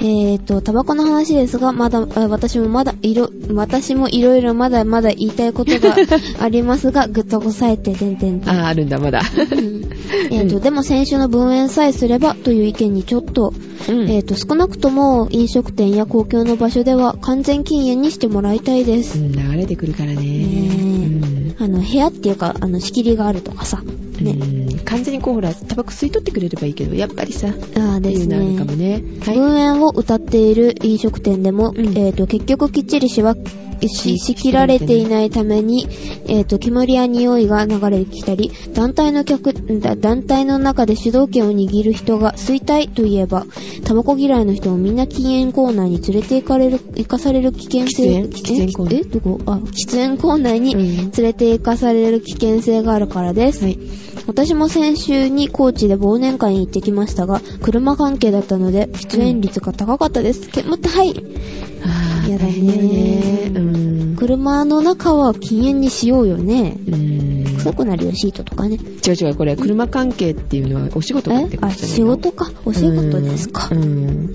[0.00, 5.96] えっ、と、タバコの話ですが、まだ、あ私もまだ、いろ、私もいろいろまだまだ言いたいことが
[6.40, 8.50] ありますが、ぐっとこさえて、てんてんてん。
[8.50, 9.22] あー、あるんだ、まだ。
[10.30, 13.52] えっと、でも先週の分煙さえすればという意見にちょっと、
[13.88, 14.10] うん。
[14.10, 19.18] えっ、と、少なくとも飲食店や公共の場所では完全禁煙にしてもらいたいです。
[19.18, 20.16] うん流れてくるからね。
[20.16, 23.82] ねあの、部屋っていうか、あの、仕切りがあるとかさ。
[23.84, 24.32] うんね。
[24.32, 29.00] うん完全にこう、ほら、タバコ吸い取ってくれればいいけど、やっぱりさ、ああ、ってですいうのあるかもね。
[29.00, 29.20] ね。
[29.20, 29.36] はい。
[29.36, 33.36] 分煙を歌っている飲食店でも、うんえっ、と、結局きっちり仕分
[33.88, 35.86] し、仕切られていないために、
[36.26, 43.46] えっ、と、煙や匂いが流れてきたり、団体の客、だ団体の中で主導権を握る人が衰退といえば、
[43.84, 48.28] タバコ嫌いの人もみんな禁煙コーナーに連れて行かれる、行かされる危険性、喫煙？
[48.28, 49.00] 喫煙コーナー？
[49.00, 49.04] え？
[49.04, 49.40] どこ？
[49.46, 53.64] あ、喫煙コーナーにうん連れて行かされる危険性があるからです。
[53.64, 53.78] はい。
[54.26, 60.48] 私も先週に高知で忘年会に行ってきましたが、車関係だったので、出演率が高かったです。
[60.48, 61.14] けもって、はい。
[61.84, 63.05] あーやだね。
[64.26, 66.76] 車の中は禁煙にしようよね。
[66.88, 67.44] うん。
[67.58, 68.76] 臭くなるよ、シートとかね。
[68.76, 72.50] 違う違う、これ、車関係っていうのはお仕事かってえあ、ことじゃない仕事か。
[72.64, 73.68] お仕事ですか。
[73.70, 73.82] うん。
[73.82, 74.34] うん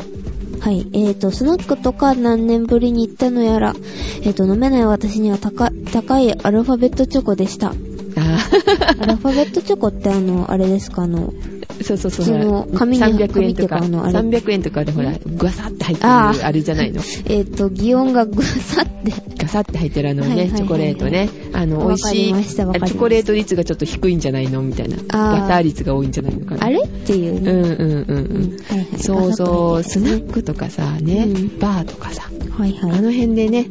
[0.62, 0.88] はい。
[0.94, 3.74] えーと、スナックとか何年ぶりに行ったのやら、
[4.22, 7.70] えーと、飲めない私には高高いアルファベットチョコでした。
[7.70, 7.74] あ
[9.02, 12.26] アルファベットチョコってあの、あれですか、あの、ーそうそうそう。
[12.26, 17.02] 普通の紙に300円とか、あのあれ300円とかでほら、ガサって入ってるあーあれじゃないの？
[17.26, 19.31] えーと、擬音がぐさって。
[19.42, 21.30] ガサって入ってるあのね、はいはいはいはいチョコレートね。
[21.54, 22.34] あの、美わ味しい。
[22.46, 24.62] チョコレート率がちょっと低いんじゃないの？
[24.62, 24.98] みたいな。
[24.98, 26.66] バター率が多いんじゃないのかな？
[26.66, 26.82] あれ？
[26.84, 27.52] っていうね。
[27.52, 28.58] うんうんうんううんん。
[28.64, 29.00] はいはい。
[29.00, 30.16] そうそう、スナね。
[30.18, 32.92] ックとかさ、ね、うんバーとかさ、はいはい。
[32.92, 33.68] あの辺でね、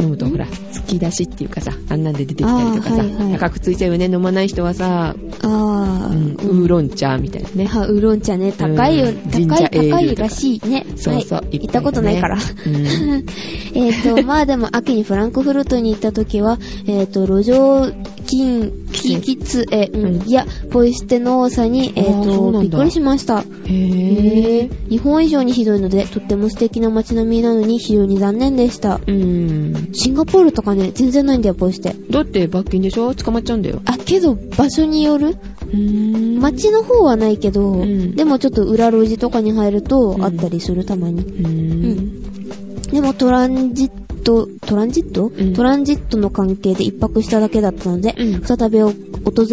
[0.00, 7.66] 飲むとほら、突き出しっていうかさ、あんなんで出てきたりとかさ、はいはい高くついちゃうよね、飲まない人はさ、あー、うん、ウーロン茶みたいなね。
[7.66, 8.52] は、ウーロン茶ね。
[8.52, 10.86] 高いよ、うん高い、高いらしいね。
[10.96, 11.58] そうそう、はい。
[11.58, 12.36] 行ったことないから。
[12.36, 13.24] うん
[13.74, 17.92] えっと、 まあでも秋にフランクフルトに行った時は、えっ、と、路上
[18.26, 23.40] 金、キキツエ、うん、や、ポイ捨ての多さに、えーと、びっくりしました。
[23.40, 24.88] へぇー。
[24.88, 29.00] 日本以上にひどいので、とっても素敵な街並みなのに非常に残念でした。
[29.06, 29.88] うん。
[29.92, 31.94] シンガポールとかね、全然ないんだよ、ポイ捨て。
[32.10, 33.14] だって罰金でしょ？
[33.14, 33.80] 捕まっちゃうんだよ。
[33.84, 35.28] あ、けど、場所による？
[35.28, 41.22] うーん街の方はないけど、うんでもちょっと裏路地とかに入るとうんあったりする、たまに。
[41.22, 42.90] うーん。
[42.90, 48.92] でもトランジット、トランジット、うんトランジットの関係で一泊しただけだったので、うん再び訪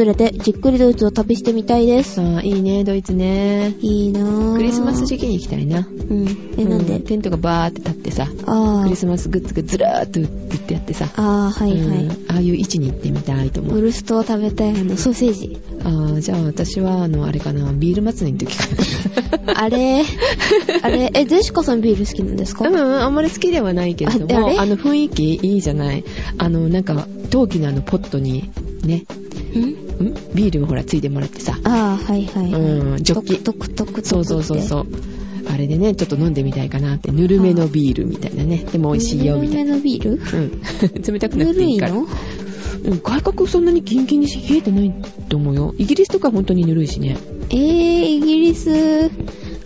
[0.05, 2.15] れてじっくりドイツを旅してみたいです。
[2.15, 3.75] さあ、いいね、ドイツね。
[3.81, 4.55] いいなぁ。
[4.55, 5.79] クリスマス時期に行きたいな。
[5.79, 5.81] う
[6.13, 6.53] ん。
[6.57, 8.84] え、なんで、うテントがバーって立ってさ、あー。
[8.84, 12.05] クリスマスグッズがずらーっと売ってやってさ、あー、はいはい。
[12.05, 13.73] うんああいう位置に行ってみたいと思う。
[13.75, 15.57] ブルストを食べたい、あの、ソーセージ。
[15.84, 18.63] ああ、じゃあ私は、あの、あれかな、ビール祭りの時か
[19.55, 20.03] あれ、
[20.81, 22.69] あれ、え、デシカさんビール好きなんですか？
[22.69, 22.84] な。
[22.84, 24.61] うん、あんまり好きではないけれども、ああれ？
[24.62, 26.04] あの雰囲気いいじゃない。
[26.38, 28.52] あの、なんか、陶器のあのポットに、
[28.86, 29.06] ね、
[29.56, 29.60] ん？
[30.04, 30.13] ん？
[30.36, 32.62] ビールをほらついてもらってさ、あー、はいはいはい。
[32.62, 34.88] うんジョッキトクトクトクそうそうそうそう。
[35.52, 38.58] あれでね、ちょっと飲んでみたいかなって、ぬるめのビールみたいなね。
[38.58, 39.76] でも美味しいよ、みたいな。
[39.76, 40.12] ぬるめのビール？
[40.12, 40.62] うん。
[41.02, 41.93] 冷たくなぬくていいから。
[41.93, 42.08] るいの？
[42.84, 44.93] うん、外国そんなにキンキンに冷えてない
[45.30, 45.74] と思うよ。
[45.80, 47.17] イギリスとか本当にぬるいしね。
[47.50, 49.10] えー、イギリス。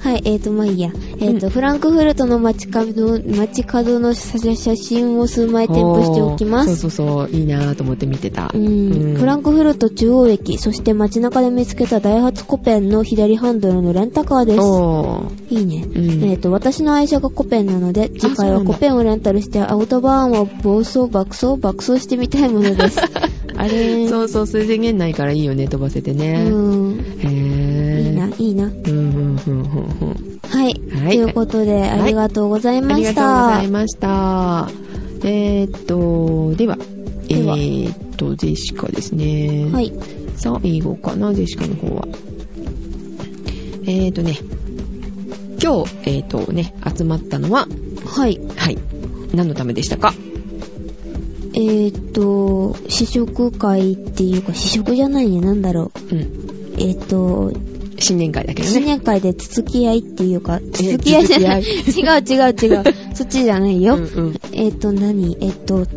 [0.05, 0.91] はい、えーと、まあいいや。
[0.93, 6.75] えーと、うんフランクフルトの街角、街角の写写真を数枚添付しておきます。
[6.75, 8.51] そうそうそう、いいなぁと思って見てた。
[8.53, 14.59] うんうんフランクフルト中央駅、そして街中で見つけたダイハツコペンの左ハンドルのレンタカーです。
[14.59, 15.59] おー。
[15.59, 15.87] いいね。
[15.87, 22.99] うんえっ、と、私の愛車がコペンなので、次回はコペンをレンタルして、アウトバーンを暴走、爆走、爆走してみたいものです。
[23.57, 26.45] あれそうそう、それ制限ないからいいよね、飛ばせてね。
[26.47, 27.05] うん。
[27.19, 27.75] へー。
[28.01, 28.65] いいな、いいな。
[28.65, 29.04] うん、う
[29.35, 30.39] ん、うん、うん、うん。
[30.49, 30.81] はい。
[30.91, 33.45] はいということで、ありがとうございまありがとうした。
[33.47, 34.69] ございました。
[35.23, 36.77] えーっと、では、
[37.29, 39.69] えではーっと、ジェシカですね。
[39.71, 39.91] はい。
[40.35, 42.07] 最後かな、ジェシカの方は。
[43.87, 44.37] えーっとね、
[45.61, 47.67] 今日、えーっとね、集まったのは、
[48.05, 48.39] はい。
[48.55, 48.77] はい。
[49.33, 50.13] 何のためでしたか？
[51.53, 56.15] えーっと、試食会っていうか、試食じゃないね、なんだろう。
[56.15, 56.21] うん。
[56.77, 57.51] えーっと、
[57.97, 58.97] 新年会だけど新ね。
[58.97, 61.61] 年会でつつき合いっていうか、つつき合いじゃない。
[61.61, 62.83] 違う違う違う。
[63.13, 63.95] そっちじゃないよ。
[63.95, 64.35] うんうん。
[64.53, 65.37] えーっと、何？
[65.39, 65.87] えーっと、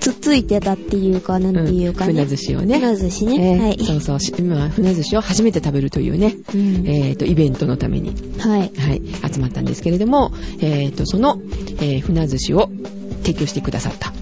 [0.00, 2.12] つついてたっていうか、なんていうかね。
[2.12, 2.78] 船寿司をね。
[2.78, 3.34] 船寿司ね。
[3.34, 3.84] えーはい。
[3.84, 4.34] そうそうし。
[4.38, 8.70] 今、船寿司を初めて食べるというね、うんえーっと、イベントのために、はい。
[8.76, 11.40] はい、集まったんですけれども、えーっと、その、
[11.80, 12.70] えー船寿司を
[13.22, 14.12] 提供してくださった。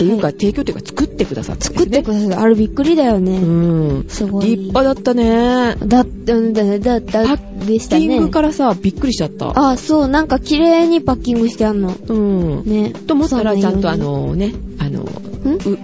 [0.00, 1.62] っていうか、はい提供というか、作ってくださっね。
[1.62, 2.34] 作ってください。
[2.34, 3.36] あれびっくりだよね。
[3.36, 4.08] うん。
[4.08, 4.46] すごい。
[4.46, 5.76] 立派だったね。
[5.84, 7.36] だ、だ、だ、だ、だ、
[7.66, 8.30] でしたパッキングね。
[8.30, 9.70] からさ、びっくりしちゃった。
[9.70, 11.94] あ、そう、なんか綺麗にパッキングしてあんの。
[11.94, 12.62] うん。
[12.64, 12.94] ね。
[13.06, 15.06] と思ったら、ちゃんとあんのね、あの、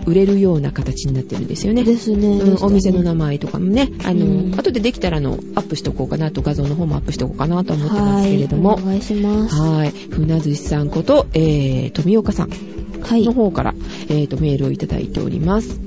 [0.06, 1.84] 売れるような形になってるんですよね。
[1.84, 2.38] ですね。
[2.38, 8.82] うんお店の名前とかもね、あの、うん後でできたらあの、アップしておこうかなと、画像の方もアップしておこうかなと思ってますけれどもはい。
[8.82, 9.60] お、願いします。
[9.60, 9.90] はい。
[9.90, 13.32] 船寿司さんこと、えー、富岡さんはいの。
[13.32, 13.74] 方から、
[14.08, 15.80] えーと、メールをいただいております。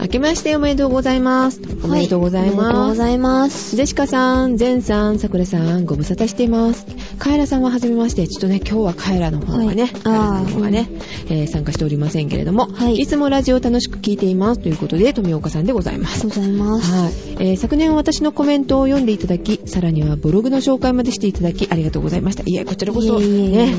[0.00, 1.60] 明けましておめでとうございます。
[1.84, 2.88] おめでとうございはおめでとうます。
[2.88, 3.76] ございます。
[3.76, 6.86] ジェシカさん、ゼンさん、さくらさん、ご無沙汰しています。
[7.22, 10.88] カエラさんは初めまして、ちょっとね、今日はカエラの方がね、はいカエラさんの方がね、
[11.26, 16.26] えー参加しておりませんけれども、はいいつもラジオを楽しく聞いていますということで、富岡さんでございます。
[16.26, 16.90] ございます。
[16.90, 22.42] はい、えー昨年私のコメントを読んでいただき、さらにはブログの紹介までしていただき、ありがとうございました。
[22.44, 23.72] いや、こちらこそ、いえ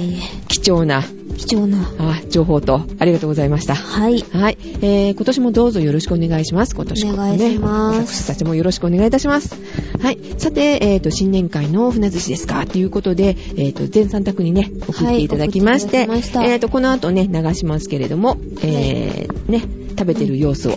[0.48, 1.04] 貴重な、
[1.38, 1.92] 貴重な。
[2.00, 3.76] あ情報と、ありがとうございました。
[3.76, 4.24] はい。
[4.32, 6.76] はい、えー、今年もどうぞよろしくお願いします。
[6.76, 9.56] 今年も、ね、お願いします私たちもよろしくお願いいたします。
[10.02, 10.20] はい。
[10.38, 12.66] さて、えっ、と、新年会の船寿司ですか？
[12.66, 20.72] ということで、えっ、と、全3択にね、送っていただきまして、はいしたえっ、と、この後ね、流しますけれども、えー、ね、食べてる様子を。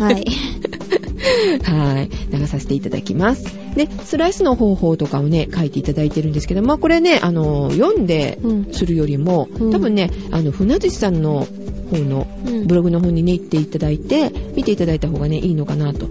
[0.00, 0.24] はい。
[1.62, 2.10] はい。
[2.32, 3.65] 流させていただきます。
[3.76, 11.46] で、スライスの方法とかをね、書いていただいてるんですけど、まあこれね、あの、読んでうんするよりも、うん多分ね、あの、船寿司さんの
[11.90, 16.08] 方のうんブログの方にね、行っていただいて、見ていただいた方がね、いいのかなと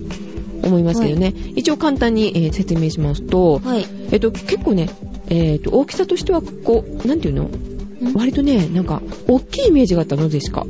[0.63, 1.33] 思いますけどね。
[1.55, 3.85] 一応簡単に、えー説明しますと、はい。
[4.11, 4.89] えっと、結構ね、
[5.29, 7.49] えっと、大きさとしては、こう、なんていうの？
[8.13, 10.29] 割とね、なんか、大きいイメージがあったの？
[10.29, 10.67] でしか。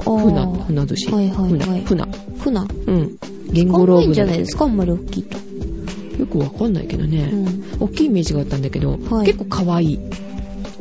[0.00, 1.12] 船、船寿司。
[1.12, 2.04] はいはいはい船、船。
[2.38, 2.60] 船。
[2.60, 3.18] うん。
[3.52, 4.64] 言語考ローグえんじゃないですか？
[4.64, 5.36] あんまり大きいと。
[6.22, 7.64] よくわかんないけどね、うん。
[7.80, 9.98] 大きいイメージがあったんだけど、はい結構可愛い。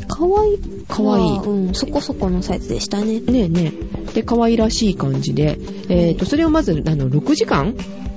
[0.07, 0.53] かわい？
[0.53, 0.59] い。
[0.87, 3.19] かわいいまあうん、そこそこのサイズでしたね。
[3.21, 3.73] ねえね
[4.11, 4.13] え。
[4.13, 5.57] で、可愛らしい感じで、
[5.89, 7.75] えっ、と、それをまず、あの、6時間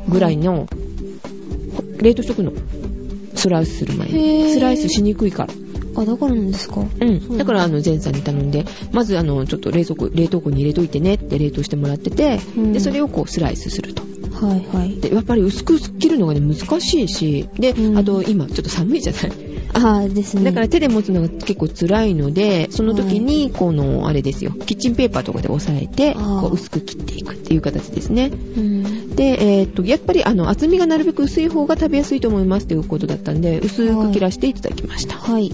[0.09, 0.67] ぐらいの、
[2.03, 2.53] 冷凍しとくの。
[3.37, 4.51] スライスする前へに。
[4.51, 5.55] ースライスしにくいから。
[5.97, 6.81] あ、だからなんですか？
[7.01, 7.39] うん。
[7.39, 14.03] だから、あの、前さんに頼んで、まず、あの、ちょっと冷蔵庫、冷凍庫に入れといてねって冷凍してもらってて、うんで、それをこう、スライスすると。
[14.35, 15.01] はいはい。
[15.01, 19.33] で、やっぱり薄く切るのがね、難しいし、で、うんあと、今、ちょっと寒いじゃない
[19.75, 20.45] ああ、ですね。
[20.45, 28.31] だから手で持つのが結構辛いので、その時に、この、あれですよ、キッチンペーパーとかで押さえて、こう薄く切っていくっていう形ですね。
[28.57, 29.17] うん。
[29.17, 35.17] で、えーっと、やっぱりあの、厚みがなるべく薄い方が食べやすいと思いますということだったんで、薄く切らせていただきました。
[35.17, 35.51] はい。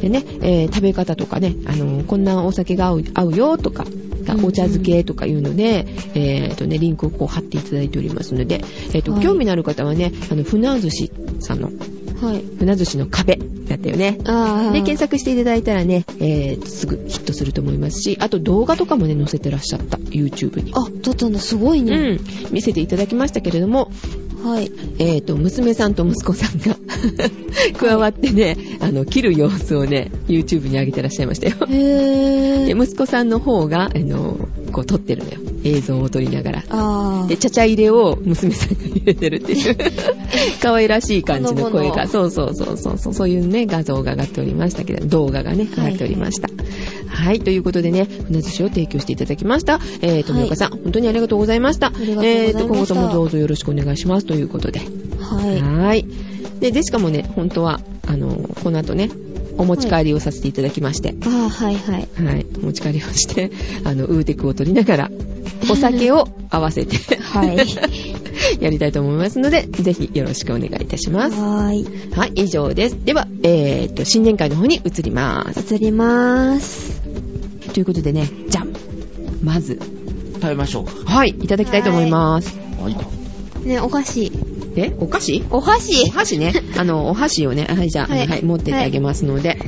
[0.00, 4.08] でね、えー食べ方とかね、あの、こんなお酒が合う合うよとか、うん
[4.44, 11.70] お茶漬けとかいうので、えーっとね、リンクをこう貼っていただいておりますので、えーっと、はい興味のある方はね、あの、船寿司さんの、
[12.20, 12.42] はい。
[12.58, 14.18] 船寿司の壁だったよね。
[14.24, 14.72] ああ。
[14.72, 20.72] で、検索していただいたらね、えーすぐヒットすると思いますし、あと動画とかもね、載せてらっしゃった、YouTube に。
[20.74, 22.14] あ、だったんだ、すごいうね。
[22.14, 23.90] ん、見せていただきましたけれども、
[24.42, 24.70] はい。
[24.98, 26.76] えーと、娘さんと息子さんが
[27.76, 31.66] 加わってね、あの、切る様子をね、YouTube に上げてらっしゃいましたよ。
[31.66, 32.84] で、へー。
[32.84, 34.38] 息子さんの方が、あの、
[34.72, 35.38] こう撮ってるのよ。
[35.64, 36.64] 映像を撮りながら。
[36.68, 39.76] あで、ちゃちゃ入れを娘さんが入れてるっていう、
[40.62, 46.48] 可愛らしい感じの声が、そうそうそうそうそう、そういうね、画像が上がっておりましたけど、動画がね、上がっておりました。
[47.08, 49.80] はい、ということでね、船寿司を提供していただきました。
[50.02, 51.88] えー、富岡さん、本当にありがとうございました。
[51.88, 54.80] りがとうございましたえーと、今後ともどうぞよろしくお願いしますということで。
[55.20, 55.36] あ。
[55.36, 55.60] はい。
[55.60, 56.06] はい。
[56.60, 59.10] で、で、しかもね、本当は、あの、この後ね、
[59.58, 62.08] お持ち帰りをさせていただきまして、ああ、はいはい。
[62.24, 63.50] はい、お持ち帰りをして、
[63.84, 65.10] あの、ウーテクを取りながら、
[65.70, 67.56] お酒を合わせて、はい。
[68.60, 71.36] やりたいと思いますので、ぜひよろしくお願いいたします。
[71.36, 71.86] はーい。
[72.12, 72.96] はい、以上です。
[73.04, 75.74] では、えー、と、新年会の方に移ります。
[75.74, 77.02] 移りまーす。
[77.74, 78.72] ということでね、じゃん。
[79.42, 79.80] まず、
[80.34, 80.92] 食べましょうか。
[81.12, 82.56] はい、いただきたいと思います。
[82.80, 82.96] はい。
[83.66, 84.32] ね、お菓子。
[84.80, 85.44] え、お菓子？
[85.50, 86.52] お箸お箸ね。
[86.76, 89.58] あの、お箸をね、はい、じゃあ、は、はいい持ってってあげますので、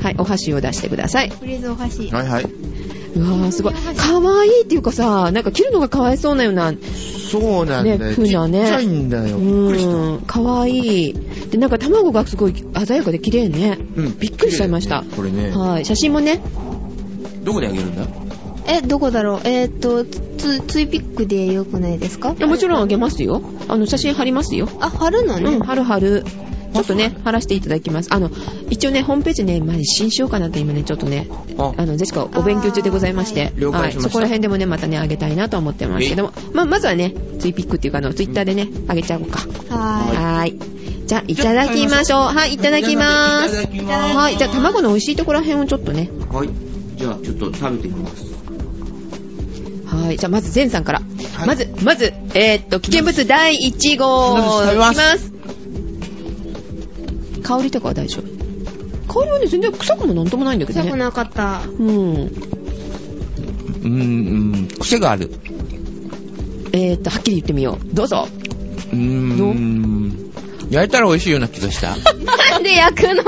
[0.00, 1.30] はい、お箸を出してください。
[1.30, 2.08] フリーズお箸。
[2.08, 2.44] はいはい。
[3.16, 3.74] うわー、すごい。
[3.74, 6.72] かわいいっていうかさ、なんか切るのがかわいそうなような、
[7.30, 7.98] そうなんだよ。
[7.98, 9.38] ねふなねちっちゃいんだうよ。
[9.38, 9.90] びっくりした。
[9.90, 11.14] ーん、かわいい。
[11.50, 12.54] で、なんか卵がすごい
[12.86, 13.78] 鮮やかで綺麗ね。
[13.96, 15.04] うんびっくりしちゃいました。
[15.16, 15.50] これね。
[15.50, 16.40] はい、写真もね、
[17.44, 18.06] どこであげるんだ？
[18.68, 19.40] え、どこだろう？
[19.44, 22.34] えーっと、つ、ツイピックでよくないですか？
[22.38, 23.42] いやもちろんあげますよ。
[23.68, 24.68] あの、写真貼りますよ。
[24.80, 25.56] あ、貼るのね？
[25.56, 26.24] うん、貼る貼る。
[26.74, 28.12] ちょっとね、貼らせていただきます。
[28.12, 28.30] あの、
[28.68, 31.26] 一応ね、ホームページね、前に新しようかなって今ね、ちょっとね、
[31.56, 39.38] ああの、ジェシカお勉強中でございまして、了解しましたそこら辺でもね、またね、あげたいなと思ってますけども、まあ、まずはね、ツイピックっていうかあの、ツイッターでね、あげちゃおうか。
[39.74, 40.60] ははーい。
[41.06, 42.20] じゃあ、いただきましょう。
[42.20, 43.62] はい、いただきまーす。
[43.62, 44.16] いただきます。
[44.16, 46.10] はい、じゃあ、卵の美味しいところら辺をちょっとね。
[46.30, 46.50] はい。
[46.96, 48.37] じゃあ、ちょっと食べてみます。
[50.02, 51.00] はい、じゃあ、まず、ゼンさんから。
[51.00, 54.36] はいまず、まず、えーっと、危険物第1号。
[54.64, 55.32] 食べますいきます。
[57.42, 58.38] 香りとかは大丈夫
[59.20, 60.84] 香りはね、全然臭くもなんともないんだけどね。
[60.84, 61.62] 臭くなかった。
[61.66, 62.14] うん。
[62.22, 65.30] うーん、癖がある。
[66.72, 67.94] えーっと、はっきり言ってみよう。
[67.94, 68.28] どうぞ。
[68.92, 70.32] うーん。
[70.70, 71.96] 焼いたら美味しいような気がした。
[71.96, 71.96] な
[72.58, 73.22] んで焼くの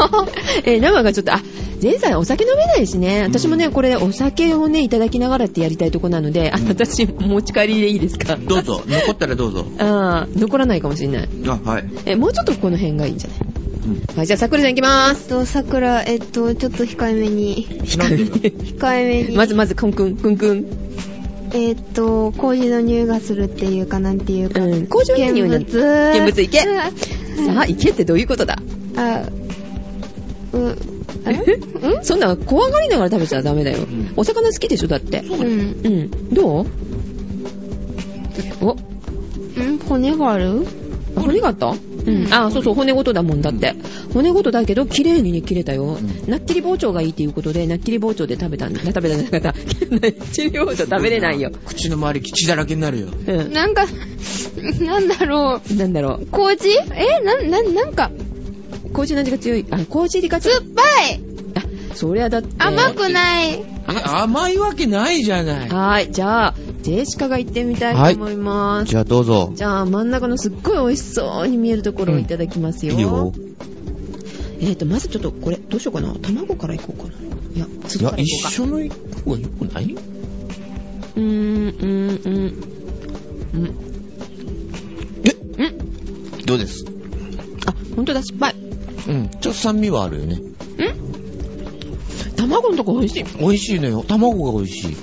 [0.64, 1.40] えー生がちょっと、あ、
[1.82, 3.22] 前菜お酒飲めないしね。
[3.22, 8.36] 私もね、これお酒をね、いただきながらってやりたいとこなので、あうん私、持ち帰りでいいですか？
[8.36, 8.82] どうぞ。
[8.86, 9.64] 残ったらどうぞ。
[9.78, 11.28] あー残らないかもしれない。
[11.46, 11.84] あ、はい。
[12.06, 13.38] え、もうちょっとこの辺がいいんじゃない？
[13.86, 14.16] うん。
[14.18, 15.22] はい、じゃあ、桜ちゃんいきまーす。
[15.22, 17.66] えっと、桜、えっと、ちょっと控えめに。
[17.84, 19.36] 控えめに。
[19.36, 20.66] まずまず、くんくん、くんくん。
[21.52, 24.60] えっと、麹の匂いがするっていうか、なんていうか。
[24.60, 26.10] うん、麹の匂いなん現物。
[26.14, 26.64] 現物いけあ
[27.36, 28.58] さあ、いけってどういうことだ？
[28.96, 29.22] あ、
[30.52, 30.76] う、
[31.24, 31.60] あれ？
[32.02, 33.78] そんな怖がりながら食べちゃダメだよ。
[33.78, 34.12] ん。
[34.16, 34.88] お魚好きでしょ？
[34.88, 35.20] だって。
[35.20, 35.80] うん。
[35.84, 36.34] うん。
[36.34, 36.66] どう？
[38.62, 39.78] お、うん？
[39.78, 40.66] 骨がある？
[41.16, 41.74] あ骨があった？
[42.06, 42.32] うん。
[42.32, 43.74] あ、そうそう、骨ごとだもんだって。
[44.12, 45.98] 骨ごとだけど、綺麗にね、切れたよ。
[45.98, 48.80] んなっきり包丁がいいっていうことで、なっきり包丁で食べたんだ。
[48.84, 49.52] 食べたんじゃなかっ
[50.32, 51.50] きり包丁食べれないよ。
[51.66, 53.08] 口の周り血だらけになるよ。
[53.26, 53.52] うん。
[53.52, 53.84] なんか、
[54.80, 55.74] なんだろう。
[55.74, 56.26] なんだろう。
[56.30, 56.70] 麹？
[56.70, 57.24] え？
[57.24, 58.10] な、な、なんか、
[58.92, 59.66] 麹の味が強い。
[59.70, 60.56] あ、麹入りが強い。
[60.56, 61.20] 酸っぱい
[61.56, 62.48] あ、そりゃだって。
[62.58, 63.54] 甘くない。
[63.54, 63.64] え
[64.04, 65.68] 甘いわけないじゃない。
[65.68, 66.12] はーい。
[66.12, 68.90] じゃあ、ジェシカが行ってみたいと思います。
[68.90, 69.52] じゃあどうぞ。
[69.54, 72.94] じゃあ、真ん中のすっごい美味しそうに見えるところをいただきますよ。
[72.94, 73.32] いいよ。
[74.60, 76.14] えーと、まずちょっとこれ、どうしようかな。
[76.14, 77.10] 卵からいこうかな。
[77.54, 78.48] いや、次か、らいこうか。
[78.48, 79.84] 一緒の行く方がよくない？
[79.84, 82.54] うーん、うーん、ん。
[83.54, 83.74] うん。
[85.24, 85.66] えう
[86.42, 86.46] ん。
[86.46, 86.84] どうです？
[87.66, 88.54] あ、ほんとだ、失敗。
[89.08, 89.28] うん。
[89.28, 90.40] ちょっと酸味はあるよね。
[92.36, 93.24] 卵のとこ美味しい。
[93.38, 94.02] 美味しいのよ。
[94.06, 94.96] 卵が美味しい。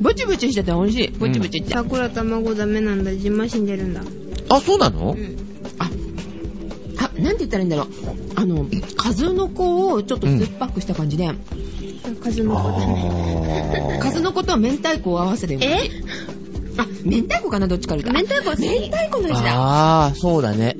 [0.00, 1.08] ブチブチしてて美味しい。
[1.08, 1.72] ブチブチって。
[1.74, 3.14] 桜卵ダメなんだ。
[3.14, 4.02] じんましんでるんだ。
[4.50, 5.16] あ、そうなの？
[5.78, 5.90] あ、
[6.98, 7.86] あ、なんて言ったらいいんだろう。
[8.36, 11.30] あの、数の子をちょっと酸っぱくした感じで、
[12.22, 13.96] 数の子ダメ。
[13.96, 15.90] あ数の子と明太子を合わせてえ？
[16.76, 18.20] あ、明太子かなどっちから言うと。
[18.20, 20.06] 明太子好き明太子の味だ。
[20.06, 20.76] あー、そうだね。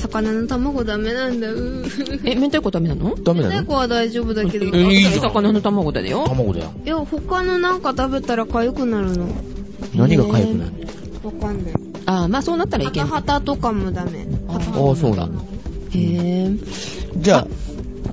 [0.00, 1.52] 魚の卵ダメなんだ。
[1.52, 3.14] うーえ、明太子ダメなの？
[3.14, 3.52] ダメなの？
[3.52, 4.66] 明太子は大丈夫だけど。
[4.76, 6.24] えいいじゃん魚の卵だよ。
[6.26, 6.72] 卵だよ。
[6.84, 9.28] いや、他のなんか食べたら痒くなるの。
[9.94, 10.72] 何が痒くなる
[11.22, 11.74] わかんない。
[12.06, 13.04] あー、まあそうなったらいハけん。
[13.04, 14.26] へタハタとかもダメ。
[14.48, 14.60] あ
[14.96, 15.42] そうなんだ。
[15.90, 16.58] ー。
[17.16, 17.46] じゃあ、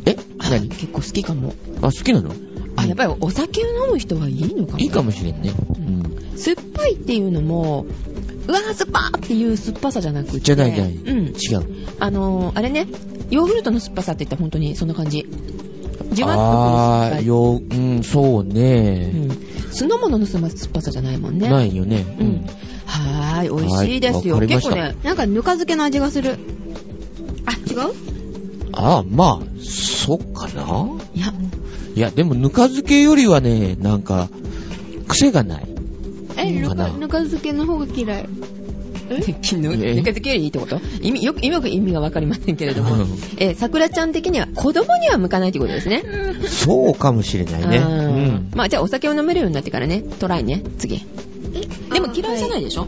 [0.06, 0.18] え？
[0.40, 0.70] あ何？
[0.70, 1.54] 結構好きかも。
[1.82, 2.32] あ、好きなの？
[2.76, 4.80] あ、やっぱりお酒を飲む人はいいのかも。
[4.80, 5.52] いいかもしれんね。
[5.78, 6.38] うん。
[6.38, 7.88] 酸っぱいっていうのも、
[8.48, 10.40] うわー酸っぱーっていう酸っぱさじゃなくて。
[10.40, 11.28] じゃないじゃないうん。
[11.28, 11.88] 違う。
[12.00, 12.88] あのー、あれね、
[13.30, 15.26] ヨーグルトの酸っぱさって言ったら本当にそんな感じ。
[15.26, 17.26] じわっとくる酸っあー、ぱい。
[17.28, 19.08] よ、うん、そううね。
[19.08, 19.30] ん。
[19.72, 21.50] 酢の物の酸っぱさじゃないもんね。
[21.50, 22.06] ないよね。
[22.20, 22.46] うん。
[22.86, 24.40] はーい、美味しいですよ。
[24.40, 26.38] 結構ね、なんかぬか漬けの味がする。
[27.46, 27.94] あ、違う？
[28.72, 30.90] あー、まあ、そっかな。
[31.14, 31.34] いや、
[31.96, 34.30] いや、でも、ぬか漬けよりはね、なんか、
[35.08, 35.68] 癖がない。
[36.38, 38.26] え、ぬか、かなぬか漬けの方が嫌い。
[39.10, 39.22] ぬかえ？
[39.32, 40.80] 漬けよりいいってこと？
[41.02, 43.02] 意味、よく、よく意味がわかりませんけれどもうん。
[43.38, 46.04] えー、桜ちゃん的には子供には向かないってことですね。
[46.48, 47.80] そうかもしれないね。
[47.80, 47.96] あうー
[48.32, 48.52] ん。
[48.56, 51.06] まあ、じゃあお酒を飲めるようになってからね、トライね、次。
[51.92, 52.86] でも嫌いじゃないでしょ、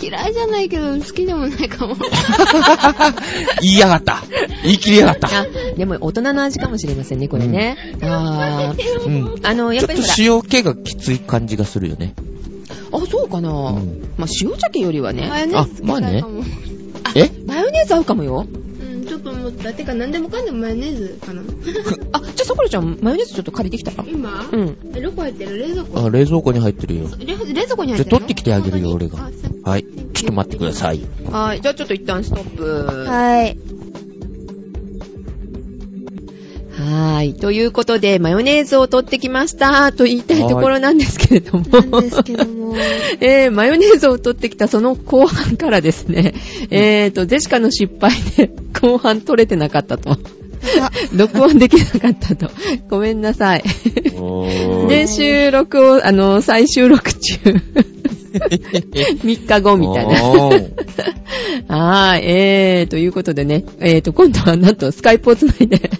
[0.00, 1.96] 嫌いじゃないけど、好きでもないかも。
[3.62, 4.22] 言いやがった。
[4.62, 5.28] 言い切りやがった。
[5.28, 7.76] あ、でも大人の味かもしれませんね、これね。
[8.02, 9.46] あーうん。
[9.46, 12.14] あの、やちょっとっぱりほら、塩気がきつい感じがするよね。
[13.02, 16.42] あ、そうかな、うんまあ、塩鮭よりはね、マヨネーズ好きだかも。
[17.14, 17.30] え？
[17.46, 18.46] マヨネーズ合うかもよ。
[18.80, 19.72] うん、ちょっと思った。
[19.72, 21.42] てか、何でもかんでもマヨネーズかな。
[22.12, 24.08] あ、じゃあ、さくらちゃん、マヨネーズちょっと借りてきたら？
[24.08, 24.48] 今？
[24.50, 24.76] うん。
[24.94, 25.58] え、どこ入ってる？
[25.58, 26.06] 冷蔵庫？
[26.06, 27.08] あ、冷蔵庫に入ってるよ。
[27.18, 28.04] 冷冷蔵庫に入じゃあってるの？
[28.04, 29.18] 取ってきてあげるよ、俺が
[29.64, 29.84] はい。
[30.14, 31.00] ちょっと待ってください。
[31.30, 31.60] はい。
[31.60, 32.64] じゃあ、ちょっと一旦ストップ。
[32.64, 33.58] はい。
[36.72, 37.34] はい。
[37.34, 41.64] ということで、マヨネーズを取ってきました、と言いたいところなんですけれども。
[41.68, 42.74] なんですけども。
[43.20, 46.34] えー、マヨネーズを取ってきたその後半からですね、
[46.70, 50.16] えーと、ジェシカの失敗で 後半取れてなかったと。
[51.12, 52.50] 録音できなかったと。
[52.88, 53.64] ごめんなさい。
[54.88, 57.36] で、収録を、あの、再収録中。
[58.32, 60.22] 3日後みたいな。
[61.68, 65.90] はい、えー、ということでね、えーと、今度はなんとスカイプをつないで、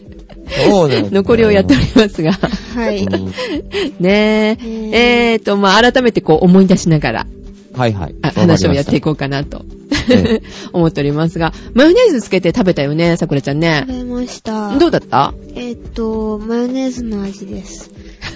[0.68, 2.32] そうね残りをやっておりますが、
[2.74, 3.04] はい。
[3.04, 3.32] う ん
[4.00, 7.26] ねうんえ、えーと、まあ、改めてこう思い出しながら、
[7.74, 8.14] はいはい。
[8.22, 9.64] あ話をやっていここうかなと
[10.10, 13.84] え、 思っておりますが、マヨネーズつけて食べたよね、さくらちゃんね。
[13.88, 14.76] 食べました。
[14.78, 15.32] どうだった？
[15.54, 17.90] えーっと、マヨネーズの味です。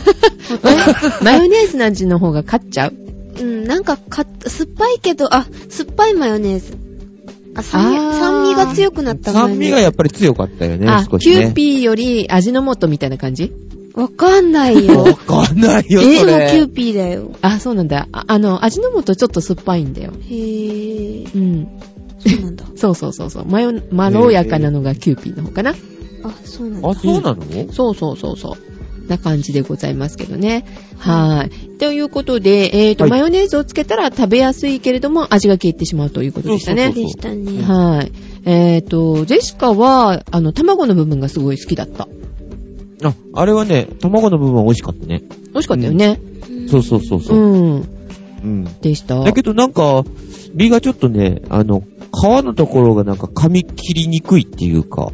[1.22, 2.94] マヨネーズの味の方が勝っちゃう？
[3.40, 6.78] うん、なんかか、酸っぱいけど、あ、酸っぱいマヨネーズ。
[7.56, 9.60] あ、酸味あー酸味が強くなったマヨネーズ。
[9.60, 11.36] 酸味がやっぱり強かったよね、あ、少しね。
[11.36, 13.52] キューピーより味の素みたいな感じ？
[13.94, 15.04] わかんないよ。
[15.04, 17.32] わかんないよ、えそもキューピーだよ。
[17.40, 18.08] あ、そうなんだ。
[18.12, 20.12] ああの、味の素ちょっと酸っぱいんだよ。
[20.12, 21.34] へー。
[21.34, 21.68] うん。
[22.18, 22.64] そうなんだ。
[22.76, 23.46] そうそうそうそう。
[23.46, 25.74] まよ、まろやかなのがキューピーの方かな。
[26.24, 26.90] あ、そうなんだ。
[26.90, 27.72] あ、そうなの？
[27.72, 28.75] そうそうそうそう。
[29.08, 30.64] な感じでございますけどね。
[30.98, 31.78] はい。
[31.78, 36.86] ということで、えっ、と、はいマヨネーズをつけたら食べやすいけれども、味が消えてしまうということでしたね。
[36.86, 37.62] そうでしたね。
[37.62, 38.12] はい。
[38.44, 42.08] えっ、と、ジェシカは、あの、卵の部分がすごい好きだった。
[43.02, 45.22] あ、あれはね、卵の部分は美味しかったね。
[45.52, 46.20] 美味しかったよね。
[46.68, 47.40] そうそうそうそうう。
[47.40, 47.88] ん。
[48.42, 48.64] うん。
[48.80, 49.20] でした。
[49.20, 50.04] だけどなんか、
[50.54, 51.84] 身がちょっとね、あの、皮
[52.44, 55.12] のところがなんか噛み切りにくいっていうか、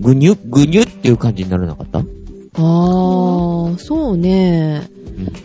[0.00, 2.02] ぐにゅ、ぐにゅっていう感じにならなかった？
[2.58, 4.90] あー、そうね。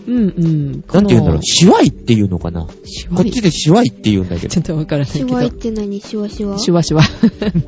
[0.08, 0.72] うんうん。
[0.92, 4.50] なんて言うんだろう、シワイっていうのかなシワイこっちでシワイって言うんだけど。
[4.50, 5.28] ちょっとわからないけど。
[5.28, 7.02] シワイって何シワシワシワシワ。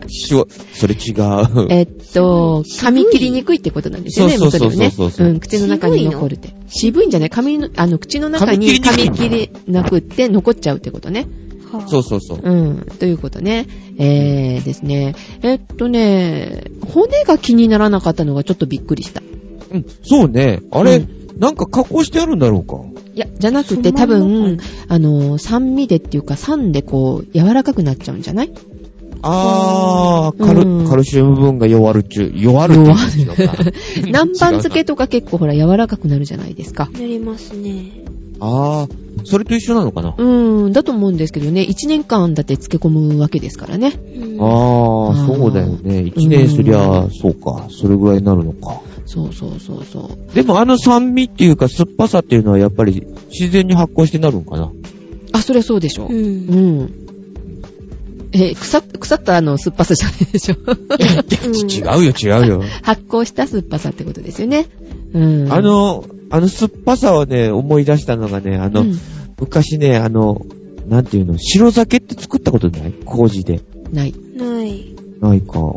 [0.08, 1.68] シワ、それ違う。
[1.70, 6.50] えっと、噛み切りにくいってことなんですよね、そうそうそうそうそうそううん、口の中に残るって。
[6.68, 7.30] 渋いんじゃない？
[7.30, 11.28] 髪の、あの、口の中に噛噛み切りなくって残っちゃうってことね。
[11.72, 12.40] はそうそうそう。
[12.44, 13.68] うん、ということね。
[13.98, 15.16] えーですね。
[15.42, 19.22] えっとね、骨が気にならなかったのがちょっとびっくりした。
[19.76, 20.62] うん、そうね。
[20.72, 22.78] あれ、うんなんか加工してあるんだろうか。
[23.14, 24.58] いや、じゃなくて多分、
[24.88, 28.54] あの、酸味でっていうか酸でこう、柔らかくなっちゃうんじゃない？
[29.22, 33.42] あー、カル、うんカルシウム分が弱るっちゅう、弱るっていうのか。
[34.06, 36.90] 南蛮漬けとか結構ほら柔らかくなるじゃないですか。
[36.94, 37.92] なりますね。
[38.40, 40.16] あー、それと一緒なのかな？
[40.18, 43.92] うん、だと思うんですけどね、1年間だって漬け込むわけですからね。
[44.16, 46.00] うんああーー、そうだよね。
[46.16, 47.66] 一年すりゃ、そうか。
[47.70, 48.80] それぐらいになるのか。
[49.06, 50.34] そうそうそうそう。
[50.34, 54.72] でもあの酸味っていうか酸っぱさっていうのはやっぱり自然に発酵してなるのかな。
[55.34, 56.08] あ、そりゃそうでしょ。
[56.08, 56.14] う。
[56.14, 57.06] うんん。
[58.32, 60.56] え、腐っ、腐ったあの酸っぱさじゃないでしょ。
[60.66, 60.72] う
[61.50, 62.64] ん違うよ、違うよ。
[62.84, 64.66] 発酵した酸っぱさってことですよね。
[65.14, 65.52] うん。
[65.54, 69.00] あ、の、あの酸っぱさをね、思い出したのがね、あの、うん
[69.40, 70.46] 昔ね、あの、
[70.88, 72.94] なんていうの、白酒って作ったことない？
[73.06, 73.62] 麹で。
[73.92, 74.14] ない。
[74.38, 74.96] ない。
[75.20, 75.76] ないか。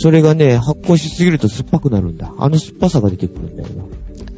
[0.00, 2.32] それがね、発酵しすぎると酸っぱくなるんだ。
[2.38, 3.84] あの酸っぱさが出てくるんだよな。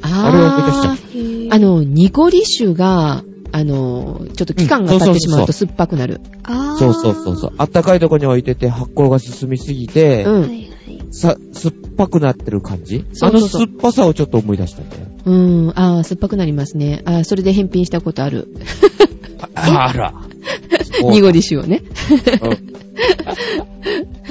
[0.02, 6.20] ああれを思い出したあ、の、濁り酒が、あの、ちょっと期間が経ってしまうと酸っぱくなる。
[6.78, 7.52] そうそうそうそう。
[7.58, 10.70] あったかいとこに置いてて発酵が進みすぎて、うん。
[11.12, 13.04] さ、酸っぱくなってる感じ？
[13.12, 15.02] そうそうそうあの酸っぱさをちょっと思い出したんだよ。
[15.24, 15.70] うん。
[15.74, 17.02] ああ、酸っぱくなりますね。
[17.04, 18.48] ああ、それで返品したことある。
[19.54, 20.14] ああら。
[21.02, 21.82] 濁り酒をね。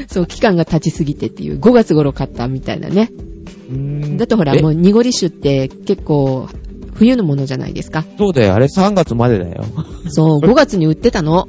[0.10, 3.12] うんそう、期間が経ちすぎてっていう、5月頃買ったみたいなね。
[3.70, 3.76] うー
[4.14, 4.62] んだとほら、え？
[4.62, 6.50] もう濁り酒って結構、
[6.96, 8.04] 冬のものじゃないですか。
[8.18, 9.64] そうだよ、あれ3月までだよ。
[10.08, 11.48] そう、 5月に売ってたの。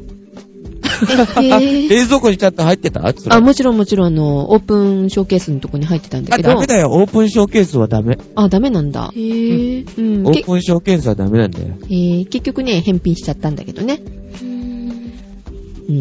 [1.00, 3.02] へ ぇ冷蔵庫にちゃんと入ってた？
[3.30, 6.50] あ、もちろんもちろん、あの、オープンショーケースのとこに入ってたんだあ、けど。
[6.50, 6.90] ダメだよ。
[6.90, 8.18] オープンショーケースはダメ。
[8.34, 9.10] あ、ダメなんだ。
[9.16, 10.32] へぇうん。
[10.32, 11.68] けオープンショーケースはダメなんだよ。
[11.88, 14.00] えー結局ね、返品しちゃったんだけどね。
[14.42, 14.49] うん。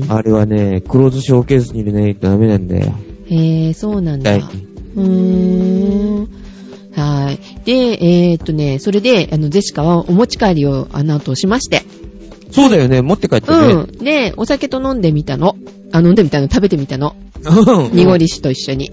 [0.09, 2.93] あれはね、クローズショーケースに入れないとダメなんだよ。
[3.27, 4.31] へえ、そうなんだ。
[4.31, 6.27] 大うーん。
[6.95, 7.39] はい。
[7.65, 11.83] で、えーっとね、それで、あの、ゼシカはお持ち帰りをあの後しまして。
[12.51, 13.57] そうだよね、持って帰ってね。
[13.57, 13.91] うん。
[14.03, 15.55] で、お酒と飲んでみたの。
[15.91, 17.15] あ、飲んでみたの、食べてみたの。
[17.43, 17.95] うん。
[17.95, 18.91] 濁り酒と一緒に。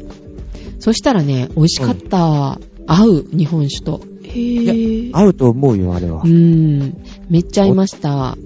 [0.79, 2.61] そしたらね、美味しかった。
[2.87, 4.01] 合う、日本酒と。
[4.23, 6.29] へぇ合うと思うよ、あれはう。
[6.29, 6.97] ん。
[7.31, 8.37] めっちゃ合いました。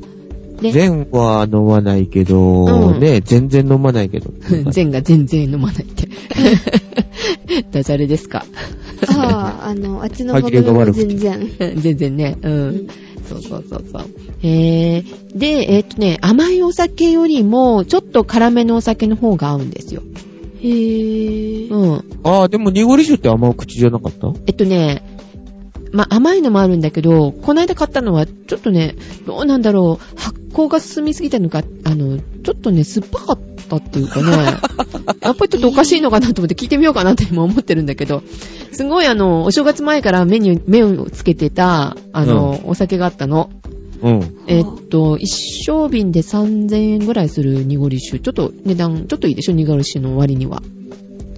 [0.60, 4.30] で、全は飲まないけど、うんね、全然飲まないけど。
[4.70, 6.08] 全が全然飲まないって。
[7.72, 8.44] ダジャレですか？
[9.08, 11.48] ああ、あの、あっちの歯切れが全然。
[11.76, 12.36] 全然ね。
[12.42, 12.48] う。
[12.48, 12.86] うんん
[13.28, 14.04] そうそうそうそう。
[14.42, 15.04] へー。
[15.38, 20.02] で、えーっとね、甘いお酒よりも、ちょっと辛めのお酒の方が合うんですよ。
[20.62, 22.04] へぇうん。
[22.24, 24.32] ああ、でも濁り酒ってあんま口じゃなかった？
[24.46, 25.02] えっとね、
[25.92, 33.38] まあ、甘いのもあるんだけど、この間買ったのは、ちょっとね、どうなんだろう、発酵が進みすぎたのか、あの、ちょっとね、酸っぱかっ
[33.68, 34.30] たっていうかね、
[35.20, 38.22] やっぱりちょっとおかしいのかなと思って聞いてみようかなって今思ってるんだけど、
[38.72, 43.50] すごいあの、お正月前から目に、目をつけてた、あの、お酒があったの。
[44.02, 44.34] うん。
[44.46, 48.18] えっと、一升瓶で3000円ぐらいする濁り酒。
[48.18, 50.62] ちょっと値段、ちょっといいでしょ濁り酒の割には。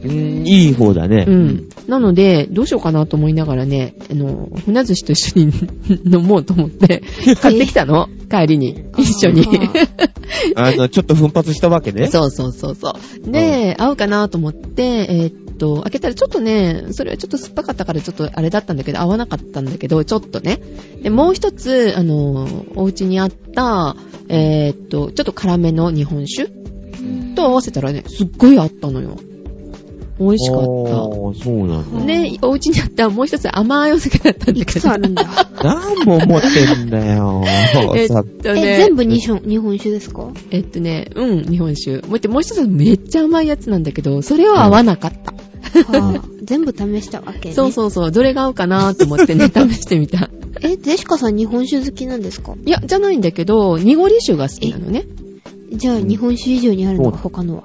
[0.05, 1.25] うんいい方だね。
[1.29, 1.69] うん。
[1.93, 5.53] なので、どうしようかなと思いながらね、あの、船寿司と一緒に
[6.11, 7.03] 飲もうと思って、
[7.43, 8.09] 買ってきたの？
[8.31, 8.87] 帰りに。
[8.97, 9.47] 一緒に。
[10.57, 12.07] あの、ちょっと奮発したわけね。
[12.07, 12.95] そうそうそうそ
[13.27, 13.31] う。
[13.31, 20.61] で、合うかなと思って、えーっと、開けたらちょっとね、それはちょっと酸っぱかったからちょっとあれだったんだけど、合わなかったんだけど、ちょっとね。
[21.03, 23.97] で、もう一つ、あの、お家にあった、
[24.31, 26.51] えーっと、ちょっと辛めの日本酒
[27.35, 29.19] と合わせたらね、すっごい合ったのよ。
[30.21, 31.99] 美味しかっああ、そうなんた。
[31.99, 32.07] だ。
[32.07, 34.81] で、お家にあったもう一つ甘いお酒だったんだいくけど。
[34.81, 35.25] つあるんだ。
[35.63, 37.43] 何本持ってんだよ。
[37.97, 40.29] えっとね、全部日本日本酒ですか？
[40.51, 41.99] えっとね、うん、日本酒。
[42.07, 45.33] もう一つもう一つめっちゃ甘いやつなんだけど、それは合わなかった。
[45.33, 47.55] はあ、全部試したわけね。
[47.55, 50.29] そうそうそう、どれが合うかなと思ってね、 試してみた。
[50.61, 52.55] え、ゼシカさん日本酒好きなんですか？
[52.67, 55.07] いや、じゃないんだけど、濁り酒が好きなのね。
[55.73, 57.65] じゃあ日本酒以上にあるのが他のは？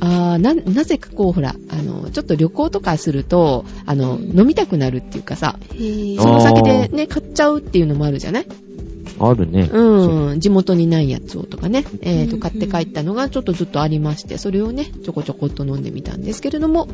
[0.00, 8.46] あーな、なぜかこう、ほら、あの、ちょっと旅行とかすると、あの、飲みたくなるっていうかさ、その先でね、買っちゃうっていうのもあるじゃない？
[9.20, 9.68] あるね。
[9.72, 16.88] うん、地元にないやつをとかね、えーと、買って帰ったのがちょっとずっとありまして、それをね、ちょこちょこっと飲んでみたんですけれども、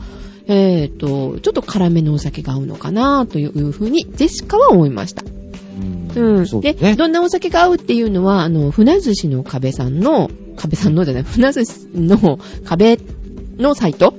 [0.46, 5.22] えーと、ちょっと辛めのお酒が合うのかなというふうに、ジェシカは思いました。
[6.20, 6.42] うん。
[6.42, 6.96] で、そうね。
[6.96, 12.98] どんなお酒が合うっていうのは、あの、船寿司の壁さんの、壁さんのじゃない、 船寿司の壁
[13.58, 14.14] のサイト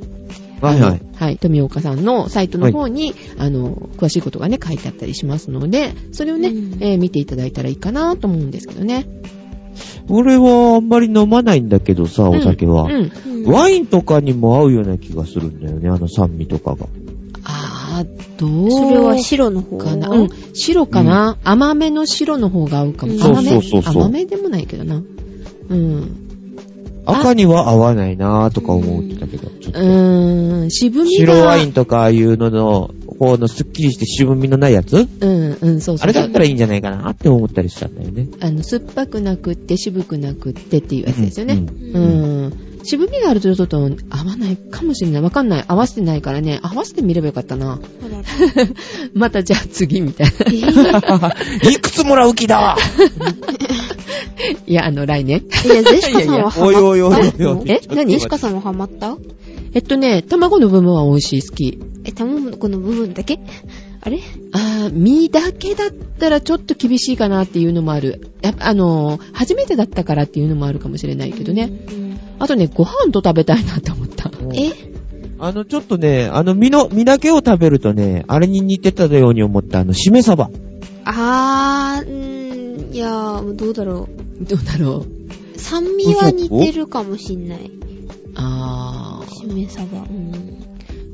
[0.61, 1.01] はいはい。
[1.15, 9.05] はい、富岡さんのサイトの方に、あの、詳しいことがね、書いてあったりしますので、それをね、うんえー見ていただいたらいいかなと思うんですけどね。
[10.07, 12.83] 俺はあんまり飲まないんだけどさ、お酒は。
[12.83, 12.91] うん。
[12.93, 12.95] う
[13.31, 16.87] んワインとかにも合うような気がするんだよね、あの酸味とかが。
[17.43, 20.09] あー、どうそれは白の方かな。
[20.09, 23.13] うん、白かな、甘めの白の方が合うかも。
[23.13, 24.25] うん甘めそうそうそうそう甘め？
[24.25, 25.01] でもないけどな。
[25.69, 26.21] うん。
[27.05, 29.71] 赤には合わないなぁとか思ってたけど、うと。
[29.71, 31.33] ーん、渋みが。
[31.33, 35.07] 白ワインとかああいうのの、このスッキリして渋みのないやつ？
[35.21, 36.03] うん、うん、そうそう。
[36.03, 38.27] あれだったらいいんじゃないかなって思ったりしたんだよね。
[38.41, 41.53] あの、酸っぱくなくって、渋くなくってっていうやつですよね。
[41.55, 42.53] うんうん。
[42.87, 43.89] 渋みがあるとちょっと合わ
[44.37, 45.21] ないかもしれない。
[45.23, 45.65] わかんない。
[45.67, 46.59] 合わせてないからね。
[46.61, 47.79] 合わせてみればよかったな。
[47.81, 48.23] あらら
[49.15, 50.33] またじゃあ次みたいな。
[50.45, 52.77] えーいくつもらう気だ
[54.67, 55.39] いや、あの、来年。
[55.65, 56.65] いや、ゼシカさんはハマった？
[56.65, 57.71] おいおいおいおいおい。
[57.71, 59.17] え何ゼシカさんはハマった
[59.73, 61.79] えっとね、卵の部分は美味しい、好き。
[62.05, 63.39] え、卵の部分だけ？
[64.01, 64.19] あれ？
[64.53, 68.29] あー、身だけだったらちょっと厳しいかなっていうのもある。
[68.41, 71.63] やっぱあのー初めてだったからっていうのもあるかもしれないけどね。
[71.63, 72.05] うん
[72.37, 74.29] あとね、ご飯と食べたいなと思った。
[74.53, 74.71] え？
[75.39, 80.49] あの、ちょっとね、あの、身の、身だけを食べるとね、あれに似てたように思った、あの、しめ鯖。
[81.05, 84.09] あー、うーん、いやー、どうだろ
[84.41, 84.45] う。
[84.45, 85.05] どうだろ
[85.55, 85.59] う。
[85.59, 87.71] 酸味は似てるかもしんない。
[88.35, 89.85] あしめ鯖。
[89.95, 90.54] うん。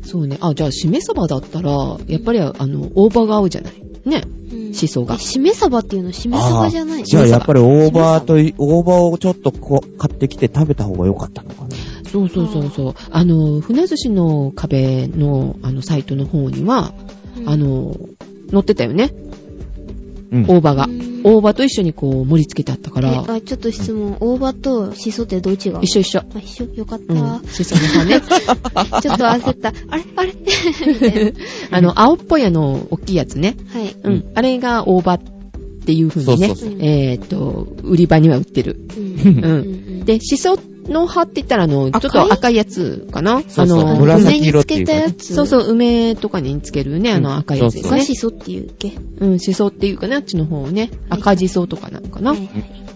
[0.02, 0.38] ー、そうね。
[0.42, 1.72] あ、じゃあ、しめ鯖だったら、
[2.08, 3.74] やっぱりあの、大葉が合うじゃない？
[4.06, 4.24] ね。
[4.26, 7.00] うんしそがえしめ鯖っていうのしめ鯖じゃない？
[7.00, 11.70] のじゃあ、やっぱり大葉と、大葉をちょっとこう、買ってきて食べた方が良かったのかな。
[12.10, 12.94] そうそうそうそう。
[13.12, 16.94] あの、船寿司の壁の、あの、サイトの方には、
[17.38, 17.96] うんあの、
[18.52, 19.14] 載ってたよね。
[20.32, 20.46] うん。
[20.48, 20.88] 大葉がう。
[20.90, 24.18] ん大葉と一緒にこう、盛り付けてあったかえら、あ、ちょっと質問。
[24.20, 26.20] 大葉とシソってどう違う一緒一緒。
[26.20, 26.68] あ、一緒？
[26.76, 27.14] よかった。
[27.14, 27.48] うん。
[27.48, 28.22] しその葉ね。
[29.02, 29.74] ちょっと焦った。
[29.90, 30.04] あれ？
[30.16, 30.34] あれ？
[30.88, 31.32] みたいな
[31.72, 33.56] あの、青っぽいあの、大きいやつね。
[33.68, 33.96] はい。
[34.04, 34.14] うん。
[34.14, 35.20] うんあれが大葉っ
[35.84, 38.80] ていう風にねそうそうそう、えーっと、売り場には売ってる。
[38.98, 40.58] うんうんで、しそ
[40.88, 43.42] の葉って言ったら、あの、ちょっと赤いやつかな？
[43.48, 45.34] そうそうあの、梅につけたやつ。
[45.34, 47.98] そうそう、梅とかにつけるね、あの赤いやつですね。
[48.00, 48.94] がシソっていうっけ？
[49.20, 50.90] うん、しそっていうかね、あっちの方ね。
[51.10, 52.34] 赤じそとかなのかな、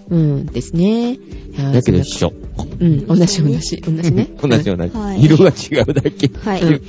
[0.09, 1.17] うん、ですね。
[1.73, 2.33] だけど一緒。
[2.79, 4.29] うん、同じ同じ、同じね。
[4.41, 5.15] 同じ同じは。
[5.15, 6.29] い色が違うだけ。
[6.43, 6.61] はい。
[6.61, 6.79] うんよ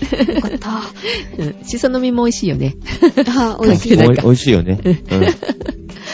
[0.41, 0.83] かった。
[1.39, 1.65] うん。
[1.65, 2.77] しその実も美味しいよね。
[3.29, 4.81] あ、美味しい 美味しいよね。
[4.85, 4.97] うん。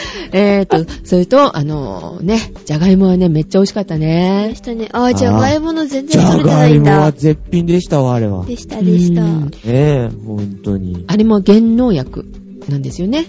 [0.31, 4.51] えーと、それと、あのね、じゃがいもはね、めっちゃ美味しかったでね。
[4.55, 4.89] したね。
[4.91, 7.17] あ、じゃがいもの全じゃ然取れてないんがいもはだ。
[7.17, 8.41] 絶品でしたわ、あれは。
[8.41, 9.25] ねでした、でしたう。
[9.25, 11.03] んえ、ほんとに。
[11.07, 12.25] あれも原農薬
[12.69, 13.25] なんですよね。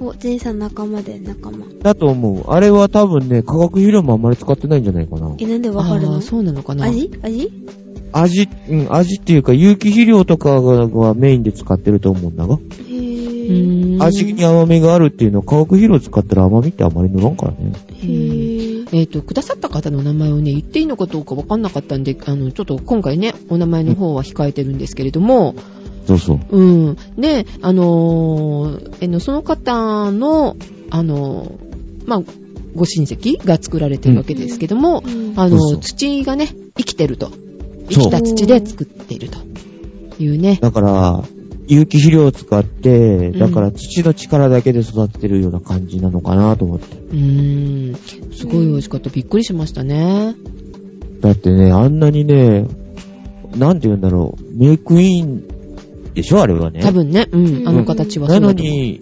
[0.00, 1.58] お、前さん仲間で仲間。
[1.82, 2.50] だと思う。
[2.50, 5.34] あれは多分ね、化学肥料もあんまり使ってないんじゃないかな。
[5.38, 6.14] え、なんでわかるの？
[6.16, 7.10] あーそうなのかな味？
[7.22, 7.50] 味？
[8.12, 12.54] 味、うん、味っていうか有機肥料とかがメインで使ってると思うんだが。
[12.54, 13.13] へうぇ
[14.00, 17.72] 味に甘みがあるっていうのは化学肥料使ったら甘みってあまり乗らんからね。
[18.92, 25.54] えっ、と、くださった方の名前をね、言っていいのかどうかわかんなかったんで、あの、ちょっと今回ね、お名前の方は控えてるんですけれども、
[26.06, 26.38] そうそう。
[26.50, 26.96] うん。
[27.18, 30.56] で、あのーえの、その方の、
[30.90, 32.22] あのーまあ、
[32.74, 37.32] ご親戚が作られてるわけですけども、うんあのそうそう土がね、生きてると。
[37.88, 39.38] 生きた土で作っていると
[40.18, 40.58] いうね。
[40.60, 41.24] だから、
[41.66, 46.96] 有機肥料を使って、んだから土の力だけで育ててるような感じなのかなと思って。
[46.96, 47.94] うーん。
[48.34, 49.10] すごい美味しかった。
[49.10, 50.34] びっくりしましたね。
[51.20, 52.66] だってね、あんなにね、
[53.56, 56.80] なんて言うんだろう、メイクインでしょあれはね。
[56.80, 58.76] 多分ね、うん、うんあの形はそなのうだと思う。
[58.76, 59.00] に、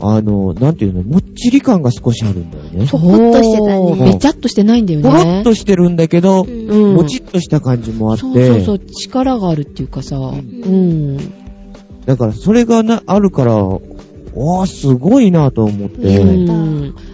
[0.00, 2.86] あの、なんていうの、もっちり感が少しあるんだよね。
[2.86, 5.08] そうほっとしてたねべちゃっとしてないんだよね。
[5.08, 11.45] ポロッとしてるんだけど、うんうんもちっとした感じもあって、そうそうそう、力があるっていうかさ、うん。
[12.06, 16.22] だからそれがな、あるから、わー、すごいなと思って、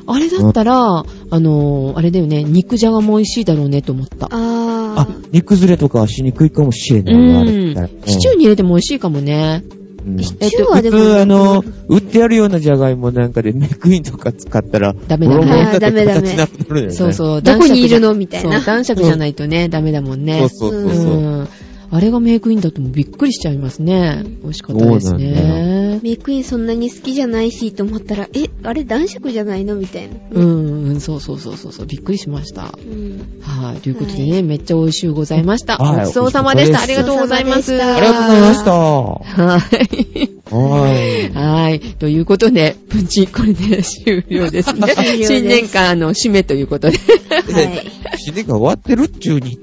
[0.07, 4.26] あれだったら、あのー、あれだよね、肉じゃがも美味しいだろうねと思った。
[4.26, 8.12] ああ、煮崩れとかはしにくいかもしれないわ、あれうんだったら。
[8.12, 9.64] シチューに入れても美味しいかもね。
[9.66, 9.82] うん
[10.22, 16.93] シえっとチューはでも、あの、売ってあるようなじゃがいもなんかでメイクインとか使ったら、ダメダメダメ形なくなるよね。
[16.93, 17.43] そうそう。
[17.43, 20.49] どこにいるのみたいな男爵じゃないとね、ダメだもんね。
[20.49, 21.49] そうそうそうそう。
[21.93, 21.99] うん。
[21.99, 24.24] あれがメイクインだともうびっくりしちゃいますね。
[24.43, 26.01] 美味しかったですね。
[26.03, 29.76] メイクインそんなに好きじゃないしと思ったら、え、あれ男爵じゃないの？
[29.76, 30.14] みたいな。
[30.30, 32.72] うん、うん、そうそうそうそうそう、びっくりしました。
[32.78, 33.40] うん。
[33.43, 35.76] はい、ということでね、めっちゃ美味しゅうございました。
[35.76, 36.80] はいごちそうさまでした。
[36.80, 37.80] ありがとうございます。
[37.80, 38.72] ありがとうございました。
[38.72, 40.32] はい。
[40.53, 41.30] はい。
[41.32, 41.80] はい。
[41.80, 44.93] ということで、プンチ、これで終了ですね。
[45.24, 46.99] 新年間の締めということで。
[46.99, 48.18] はい。
[48.18, 49.59] 死ねが終わってるっちゅうに。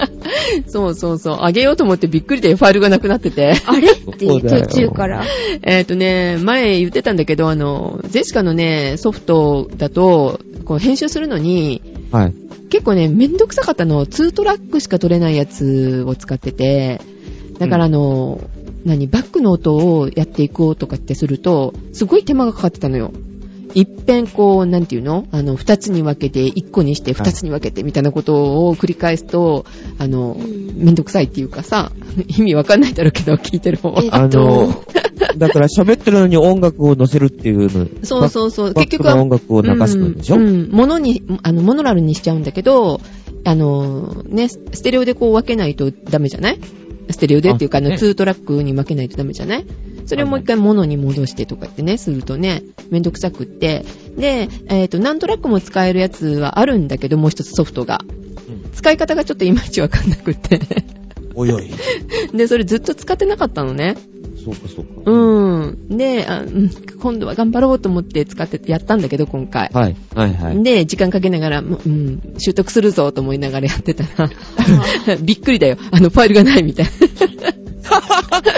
[0.68, 1.38] そうそうそう。
[1.50, 3.54] あげようと思ってびっくりでファイルがなくなってて。
[3.66, 3.90] あれ？
[3.90, 5.24] って途中から。
[5.62, 12.34] えっとね、前言ってたんだけど、あの、ゼシカのね、ソフトだと、こう編集するのに、はい。
[12.70, 14.06] 結構ね、めんどくさかったの。
[14.06, 17.00] 2トラックしか取れないやつを使ってて、
[17.58, 18.40] だからあの、
[18.84, 23.12] 何、バックの音をやっていこうとかってすると、すごい手間がかかってたのよ。
[23.74, 25.26] 一遍こう、なんていうの？
[25.32, 29.64] あの、二つに分けて、一個にして、二つに分けて、みたいなことを繰り返すと、
[29.98, 31.92] あの、うんめんどくさいっていうかさ、
[32.38, 34.02] 意味わかんないだろうけど、聞いてる方は。
[34.02, 34.72] えあの、
[35.36, 37.86] だから喋ってるのに音楽を載せるっていうの。
[38.02, 38.74] そうそうそう。
[38.74, 40.68] 結局は、音楽を流すんでしょ、うん、うん。
[40.72, 43.00] モノに、あの、モノラルにしちゃうんだけど、
[43.44, 46.58] あの、ね、ステレオでこう分けないとダメじゃない？
[47.12, 49.66] ステレオでっていうか、あの、あね2トラックに分けないとダメじゃない？
[50.06, 53.84] それをもう一回モノに戻してとかってね、するとね、めんどくさくって。
[54.16, 58.00] で、えっ、と、何トラックも使えるやつはあるんだけど、もう一つソフトが。
[58.74, 60.60] 使い方がちょっといまいちわかんなくって。
[61.34, 61.70] おいおい。
[62.34, 63.96] で、それずっと使ってなかったのね。
[64.44, 65.10] そうかそうか。
[65.10, 65.96] うん。
[65.96, 66.70] で、あうん
[67.00, 69.70] 今度は頑張ろうと思って使ってやったんだけど、今回。
[69.72, 69.96] はい。
[70.14, 70.62] はいはい。
[70.62, 74.30] で、時間かけながら、もううん、習得するぞと思いながらやってたら、
[75.22, 75.76] びっくりだよ。
[75.90, 76.90] あの、ファイルがないみたいな。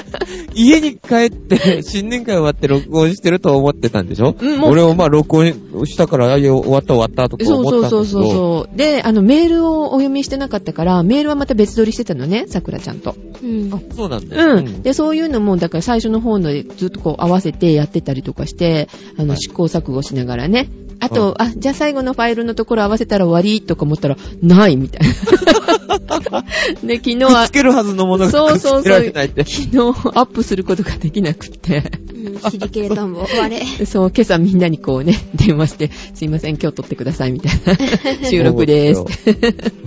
[0.55, 4.35] 家に帰って、新年会終わって録音してると思ってたんでしょ？
[4.39, 5.53] うんもう俺もまあ録音
[5.87, 7.91] したから、あいや終わった終わったとかそう思ったんだけど。
[7.91, 8.77] そうそうそうそう。
[8.77, 13.15] で、あの、メールをお読みしてなかったから、メールはまた別撮りしてたのね、さくらちゃんと。
[13.43, 13.71] うん。
[13.73, 14.57] あ、そうなんだよ。
[14.57, 14.83] うん。
[14.83, 20.69] で、そういうのも、だから最初の方のでずっとこう合わせてやってたりとかして、あの、はい試行錯誤しながらね。
[21.03, 26.43] あと、あ、じゃあ最後のファイルのところ合わせたら終わりとか思ったら、ないみたいな。
[26.87, 29.05] で、昨日はつ、けるはずのものがそうそうそう。
[29.05, 29.79] 昨日
[30.15, 31.83] アップすることができなくって。
[32.15, 32.51] うん。
[32.51, 33.27] シリケートンボ。
[33.43, 37.77] あ れそう、今朝みんなにこうね、電話して、すいません、今日撮ってください、みたいな。
[38.31, 39.03] 収録でーす。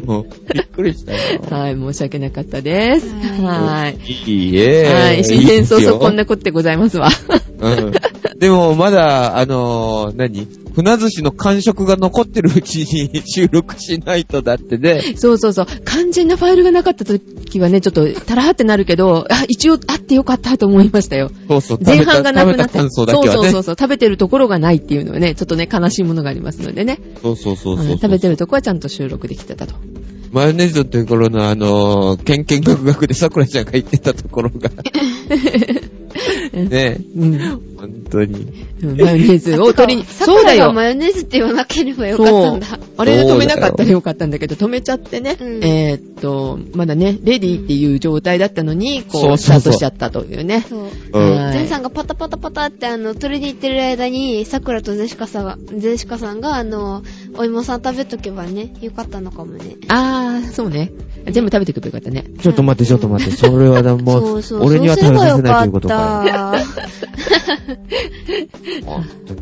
[0.05, 1.20] もうびっくりしたよ。
[1.49, 3.07] はい、申し訳なかったです。
[3.41, 4.32] はい。
[4.32, 4.84] いいえ。
[4.84, 6.26] はい、新年早々こんな。
[6.26, 7.09] なことでございますわ。
[7.59, 7.93] うん。
[8.38, 10.47] でも、まだ、あのー、何？
[10.75, 15.01] 船寿司の感触が残ってるうちに 収録しないとだってね。
[15.15, 15.67] そうそうそう。
[15.86, 21.31] 肝心なファイルがなかった時はね、ちょっと、たらーってなるけど、あ、一応あってよかったと思いましたよ。
[21.47, 21.79] そうそう。
[21.81, 22.73] 前半がなくなって。
[22.73, 23.41] 食べた感想だそうけはね。
[23.43, 23.75] そうそうそう。
[23.79, 26.99] 食べてるところがないっていうのはね、ちょっとね、悲しいものがありますのでね。
[27.21, 29.75] そうそうそうそううん食べてるとこはちゃんと収録できてたと。
[30.33, 34.69] マヨネーズのところのあのー、ケンケンガクガクで桜ちゃんが言ってたところが。
[36.53, 37.39] ねうん。
[37.78, 38.53] 本当に。
[38.84, 40.74] うんマヨネーズを取りに、さそうだよ。
[40.74, 42.68] マヨネーズって言わなければよかったんだ。
[42.97, 50.66] あれで止めなかったらよかったんだけど、止めちゃってね、うんえーっと、まだね、レディーっていう状態だったのに、こう、そうそうそうスタートしちゃったというね。
[50.68, 50.89] そう。
[51.13, 51.36] うん。
[51.36, 57.03] はいゼンさんがパタパタパタってあの、取りに行ってる間に、桜とゼシカさんが、ゼシカさんがあの、
[57.38, 59.76] お芋さん食べとけばね、よかったのかもね。
[59.88, 60.91] あー、そうね。
[61.30, 62.26] 全部食べてくればよかったね。
[62.41, 63.36] ちょっと待って、ちょっと待って。
[63.36, 66.04] それはなもう、そうそう俺には食べさせないということそうか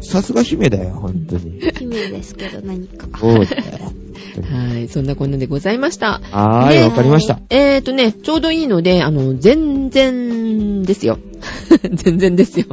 [0.02, 1.60] さすが姫だよ、本当に。
[1.60, 1.72] た。
[1.72, 3.08] 奇妙ですけど、何か。
[3.18, 3.94] そうだよ。
[4.42, 6.20] はい、そんなこんなでございました。
[6.32, 7.40] はーい、でわかりました。
[7.50, 11.20] えーっとね、ちょうどいいので、あの、全然ですよ。
[11.92, 12.66] 全然ですよ。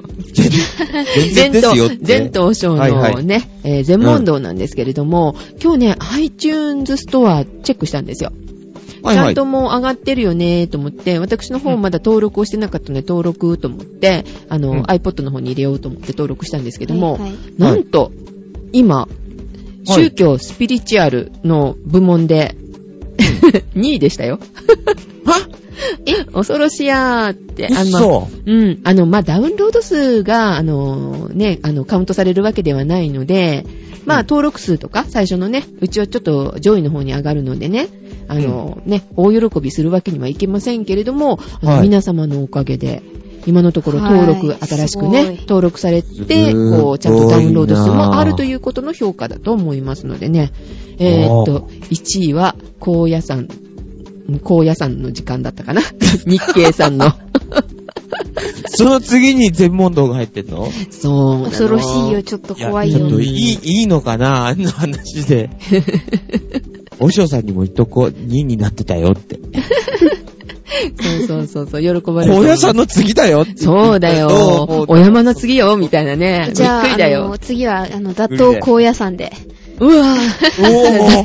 [1.14, 1.90] 全然ですよ。
[2.00, 3.48] 全東省のね、
[3.84, 8.32] 全問答なんですけれども、今日ね、iTunes ストアチェックしたんですよ。
[9.02, 9.26] はいはい。
[9.26, 14.82] ちゃんともう上がってるよねと思って、私の方まだ登録をしてなかったので、登録と思って、あの、うん。
[14.82, 17.32] iPod の方に入れようと思って登録したんですけども、はいはい。
[17.58, 18.12] なんと、
[18.72, 19.08] 今、
[19.84, 19.86] い。
[19.86, 22.56] 宗教スピリチュアルの部門で、
[23.76, 24.38] 2位でしたよ。
[25.24, 25.48] は？
[26.06, 28.80] え、恐ろしやーって、あの、うん。
[28.84, 33.64] あの、まあ、ダウンロード数が、あの、ね、あの、カウントされるわけではないので、
[34.04, 34.24] まあ、うん。
[34.24, 37.88] 登録数とか、最初のね、うちはちょっと上位の方に上がるのでね、
[38.30, 43.02] あの、ね、大喜びするわけにはいけませんけれども、はい皆様のおかげで、
[43.46, 50.52] 今のところ登録、はい新しくね、登録されて、こう、ちゃんとダウンロード数もあるということの評価だと思いますのでね。
[50.98, 51.60] えーっと、
[51.90, 53.48] 1位は、高野山
[54.38, 55.82] 高野山の時間だったかな？
[56.24, 57.12] 日経さんの。
[58.72, 60.68] その次に全問答が入ってんの？
[60.90, 61.44] そうなの。
[61.46, 63.10] 恐ろしいよ、ちょっと怖いよちょっ。
[63.10, 64.46] といい、いいのかな？
[64.46, 65.50] あんな話で。
[67.00, 69.38] おしょうさんにも言っとこう、2になってたよって。
[71.00, 72.34] そうそうそうそう、喜ばれる。
[72.34, 73.56] 高野山の次だよって。
[73.58, 74.84] そうだよ。
[74.88, 76.50] お山の次よ、みたいなね。
[76.54, 77.38] じゃあ、あくりだよの、。
[77.38, 79.32] 次は、あの、打倒高野山で。
[79.80, 80.14] うわ
[80.60, 80.62] お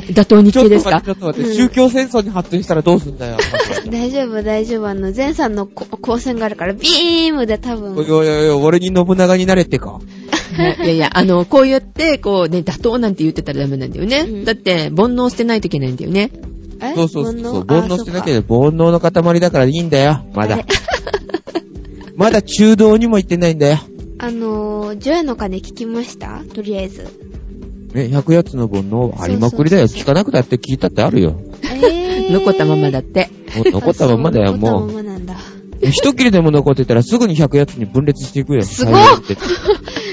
[0.00, 1.02] ー打倒日ちょ経ですか？
[1.02, 3.36] ちょっと待って、宗教戦争に発展したらどうすんだよ。
[3.92, 4.88] 大丈夫、大丈夫。
[4.88, 7.96] あの、前さんのこ光線があるから、ビームで多おい分。
[7.96, 10.00] おいおいおい、俺に信長になれってか。
[10.84, 14.20] いやいや、あの、こうやって、こうね、打倒なんて言ってたらダメなんだよね。
[14.28, 16.30] うんだって、煩悩捨てないといけないんだよね。
[16.80, 16.94] え？
[16.94, 17.64] そうそうそう。
[17.66, 18.42] 煩煩悩してなきゃゃ。
[18.42, 20.24] 煩悩の塊だからいいんだよ。
[20.34, 20.58] まだ。
[22.16, 23.78] まだ中道にも行ってないんだよ。
[24.18, 26.42] あのー、ジョヤの鐘聞きました？
[26.54, 27.02] とりあえず。
[27.94, 29.86] ね、100やつの煩悩ありまくりだよ。
[29.86, 31.40] 聞かなくたって聞いたってあるよ。
[31.62, 32.32] えー。
[32.32, 33.30] 残ったままだって。
[33.56, 34.88] もう残ったまんまだよ、 あそう残もう。
[34.88, 35.36] ったままなんだ。
[35.82, 38.62] 一切れでも残ってたらすぐに100やつに分裂していくよ。
[38.62, 39.36] すごっ最後って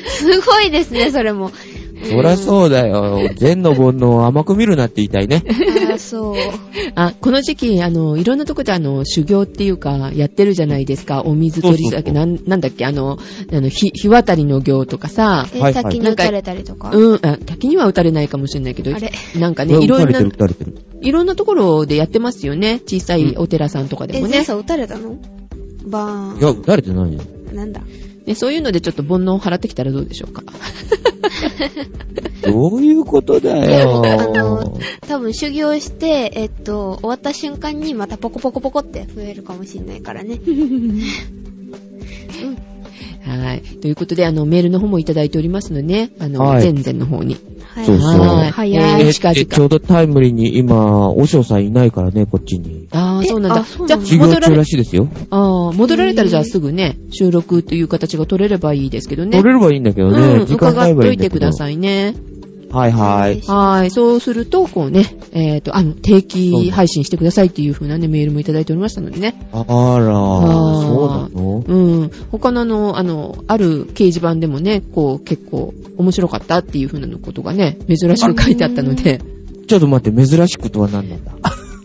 [0.06, 1.52] すごいですね、それも。
[2.04, 3.30] そりゃそうだよ。
[3.38, 5.42] 善の煩悩を甘く見るなって言いたいね。
[5.46, 5.92] うん。
[5.92, 6.36] あーそう。
[6.96, 11.22] あ、この時期、あの、いろんなとこであの、修行っていうか、やってるじゃないですか。
[11.24, 13.20] お水取りだっけ、なん、なんだっけ、あの、
[13.54, 16.92] あの、ひ、日渡りの行とかさ、え、はいはい滝に打たれたりとか？
[16.94, 20.86] うん、あ、滝には打たれないかもしれないけどあれ、なんかね、いろんな撃たれてる、撃たれてる。
[21.02, 22.82] いろんなところでやってますよね。
[22.86, 24.38] 小さいお寺さんとかでえ、もね。
[24.38, 25.16] 前さん打たれたの？
[25.86, 27.20] バいや、撃たれてないよ。
[27.22, 27.56] ーン。
[27.56, 27.82] なんだ？
[28.26, 30.44] ねそういうのでちょっと煩悩を払ってきたらどうでしょうか。
[32.44, 34.02] どういうことだあよ
[34.34, 34.78] の。
[35.08, 40.40] 多分修行して、えっと、終わった瞬間にまたポコポコポコって増えるかもしれないからね。
[43.26, 43.62] はい。
[43.62, 47.38] ということで、あの、メールの方もいただいておりますのでね、あの、はい前々の方に。
[47.76, 47.86] はい。
[47.86, 49.02] そうそうはい早い。
[49.02, 52.88] えー近々えちょうどタイムリーに今、おしょうさんいないからね、こっちに。
[52.92, 53.64] ああ、えそうなんだ。
[53.64, 55.08] じゃあ、戻られ授業中ら、しいですよ。
[55.30, 59.32] ああ、戻られたらじゃあすぐね、収録という形が取れればいいですけどね。
[59.32, 60.40] 取れればいいんだけどね。
[60.40, 60.96] うん、時間伺っ。
[60.96, 62.16] といてくださいね。
[62.74, 63.42] はいはい。
[63.42, 63.92] はい。
[63.92, 69.36] そうすると、こうね、えっ、と、あの、定期配信してくださいっていう風なね、メールもいただいておりましたのでね。
[69.52, 70.08] あら、そう
[71.08, 71.64] なの？
[71.68, 72.12] うん。
[72.32, 79.22] 他のあの、あの、ある掲示板でもね、こう、結構面白かったっていう風なことがね、珍しく書いてあったので、
[79.68, 81.32] ちょっと待って、珍しくとは何なんだ？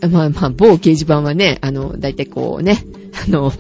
[0.11, 2.85] まあまあ、某掲示板はね、あの、だいたいこうね、
[3.15, 3.53] あの、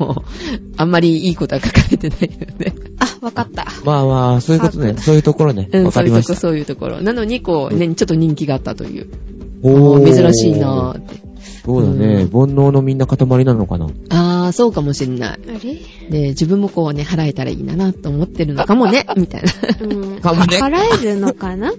[0.76, 2.72] あんまりいいことは書かれてないので。
[2.98, 3.66] あ、わかった。
[3.84, 4.94] まあまあ、そういうことね。
[4.98, 5.68] そういうところね。
[5.72, 6.34] うん、わかりました。
[6.34, 7.02] そういうとこ、そういうところ。
[7.02, 9.08] なのに、こう、ね、ちょっと人気があったという。
[9.62, 11.28] おー珍しいなーって。
[11.64, 12.26] そうだね。
[12.32, 13.88] 煩悩のみんな塊なのかな。
[14.10, 15.38] ああ、そうかもしれない。
[15.38, 15.58] あれ？
[16.10, 19.52] で、自分もこうね、払えたらいいなと思ってるのかもね、みたいな。
[19.80, 19.86] う
[20.16, 20.20] ん。
[20.20, 21.70] かもね払えるのかな？
[21.70, 21.76] うん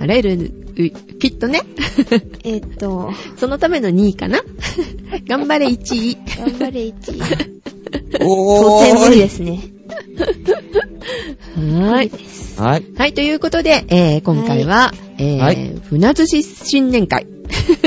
[0.00, 0.36] 払える、う
[0.74, 1.60] きっとね。
[2.44, 4.40] えっと、そのための2位かな
[5.28, 6.18] 頑張れ1位。
[6.36, 7.22] 頑張れ1位。
[8.20, 9.60] お当然無理ーですね。
[11.56, 12.10] はーい。
[12.58, 12.84] はい。
[12.96, 17.33] はい、ということで、えー、今回は、えー、はい船寿司新年会。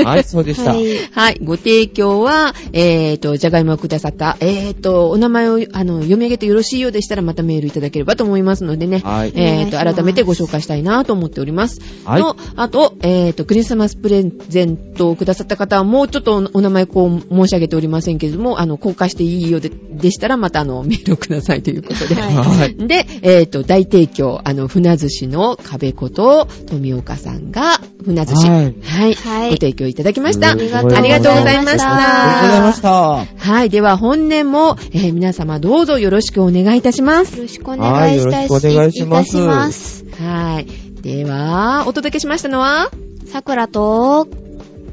[0.04, 0.74] はい、そうでした。
[0.74, 0.98] はい。
[1.12, 9.00] はい、ご提供は、えーと、じゃがいもをくださった、えーと、お名前を、あの、読み上げてよろしいようでしたら、またメールいただければと思いますのでね。
[9.04, 9.32] はい。
[9.34, 11.80] えーと、改めてご紹介したいなと思っております。
[12.04, 22.14] はいの、あと、えーと、クリスマスプレゼントをくださった方は、もうちょっとおお名前こう申し上げておりませんけれども、あの、公開していいようででしたら、またあの、 メールをくださいということで。
[22.14, 22.86] はいはい。
[22.86, 28.48] で、えっ、と、大提供、あの、船寿司の壁子と富岡さんが船寿司。
[28.48, 28.72] ははい
[29.12, 29.14] い。
[29.14, 30.50] はいご提供いただきました。
[30.50, 33.26] ありがとうございましたありがとうございました。
[33.50, 33.70] はい。
[33.70, 37.36] では、本年も、えー皆様どうぞよろしくお願いいたします。
[37.36, 40.04] よろしくお願いしたはいよろしくお願いしますいたします。
[40.20, 40.66] はい。
[41.02, 42.90] では、お届けしましたのは、
[43.26, 44.28] さくらと、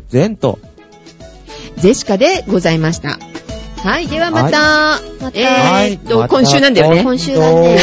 [0.10, 0.60] 全と。
[1.78, 3.20] ゼシカでございました。
[3.86, 4.08] はい。
[4.08, 7.04] ではまた、また、えーっと、はい今週なんだよね。
[7.04, 7.78] 今週だね。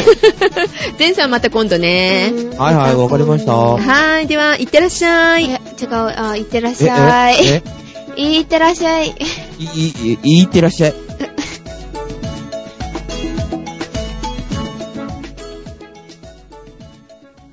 [0.98, 2.32] ゼンさんまた今度ね。
[2.34, 4.26] うんはいはいわかりましたはい。
[4.26, 5.44] では、いってらっしゃい。
[5.44, 7.36] え、違う、あ、いってらっえ、しゃい。
[7.46, 7.62] え、
[8.16, 9.14] いってらっしゃい、
[9.61, 10.94] い、い、いってらっしゃい。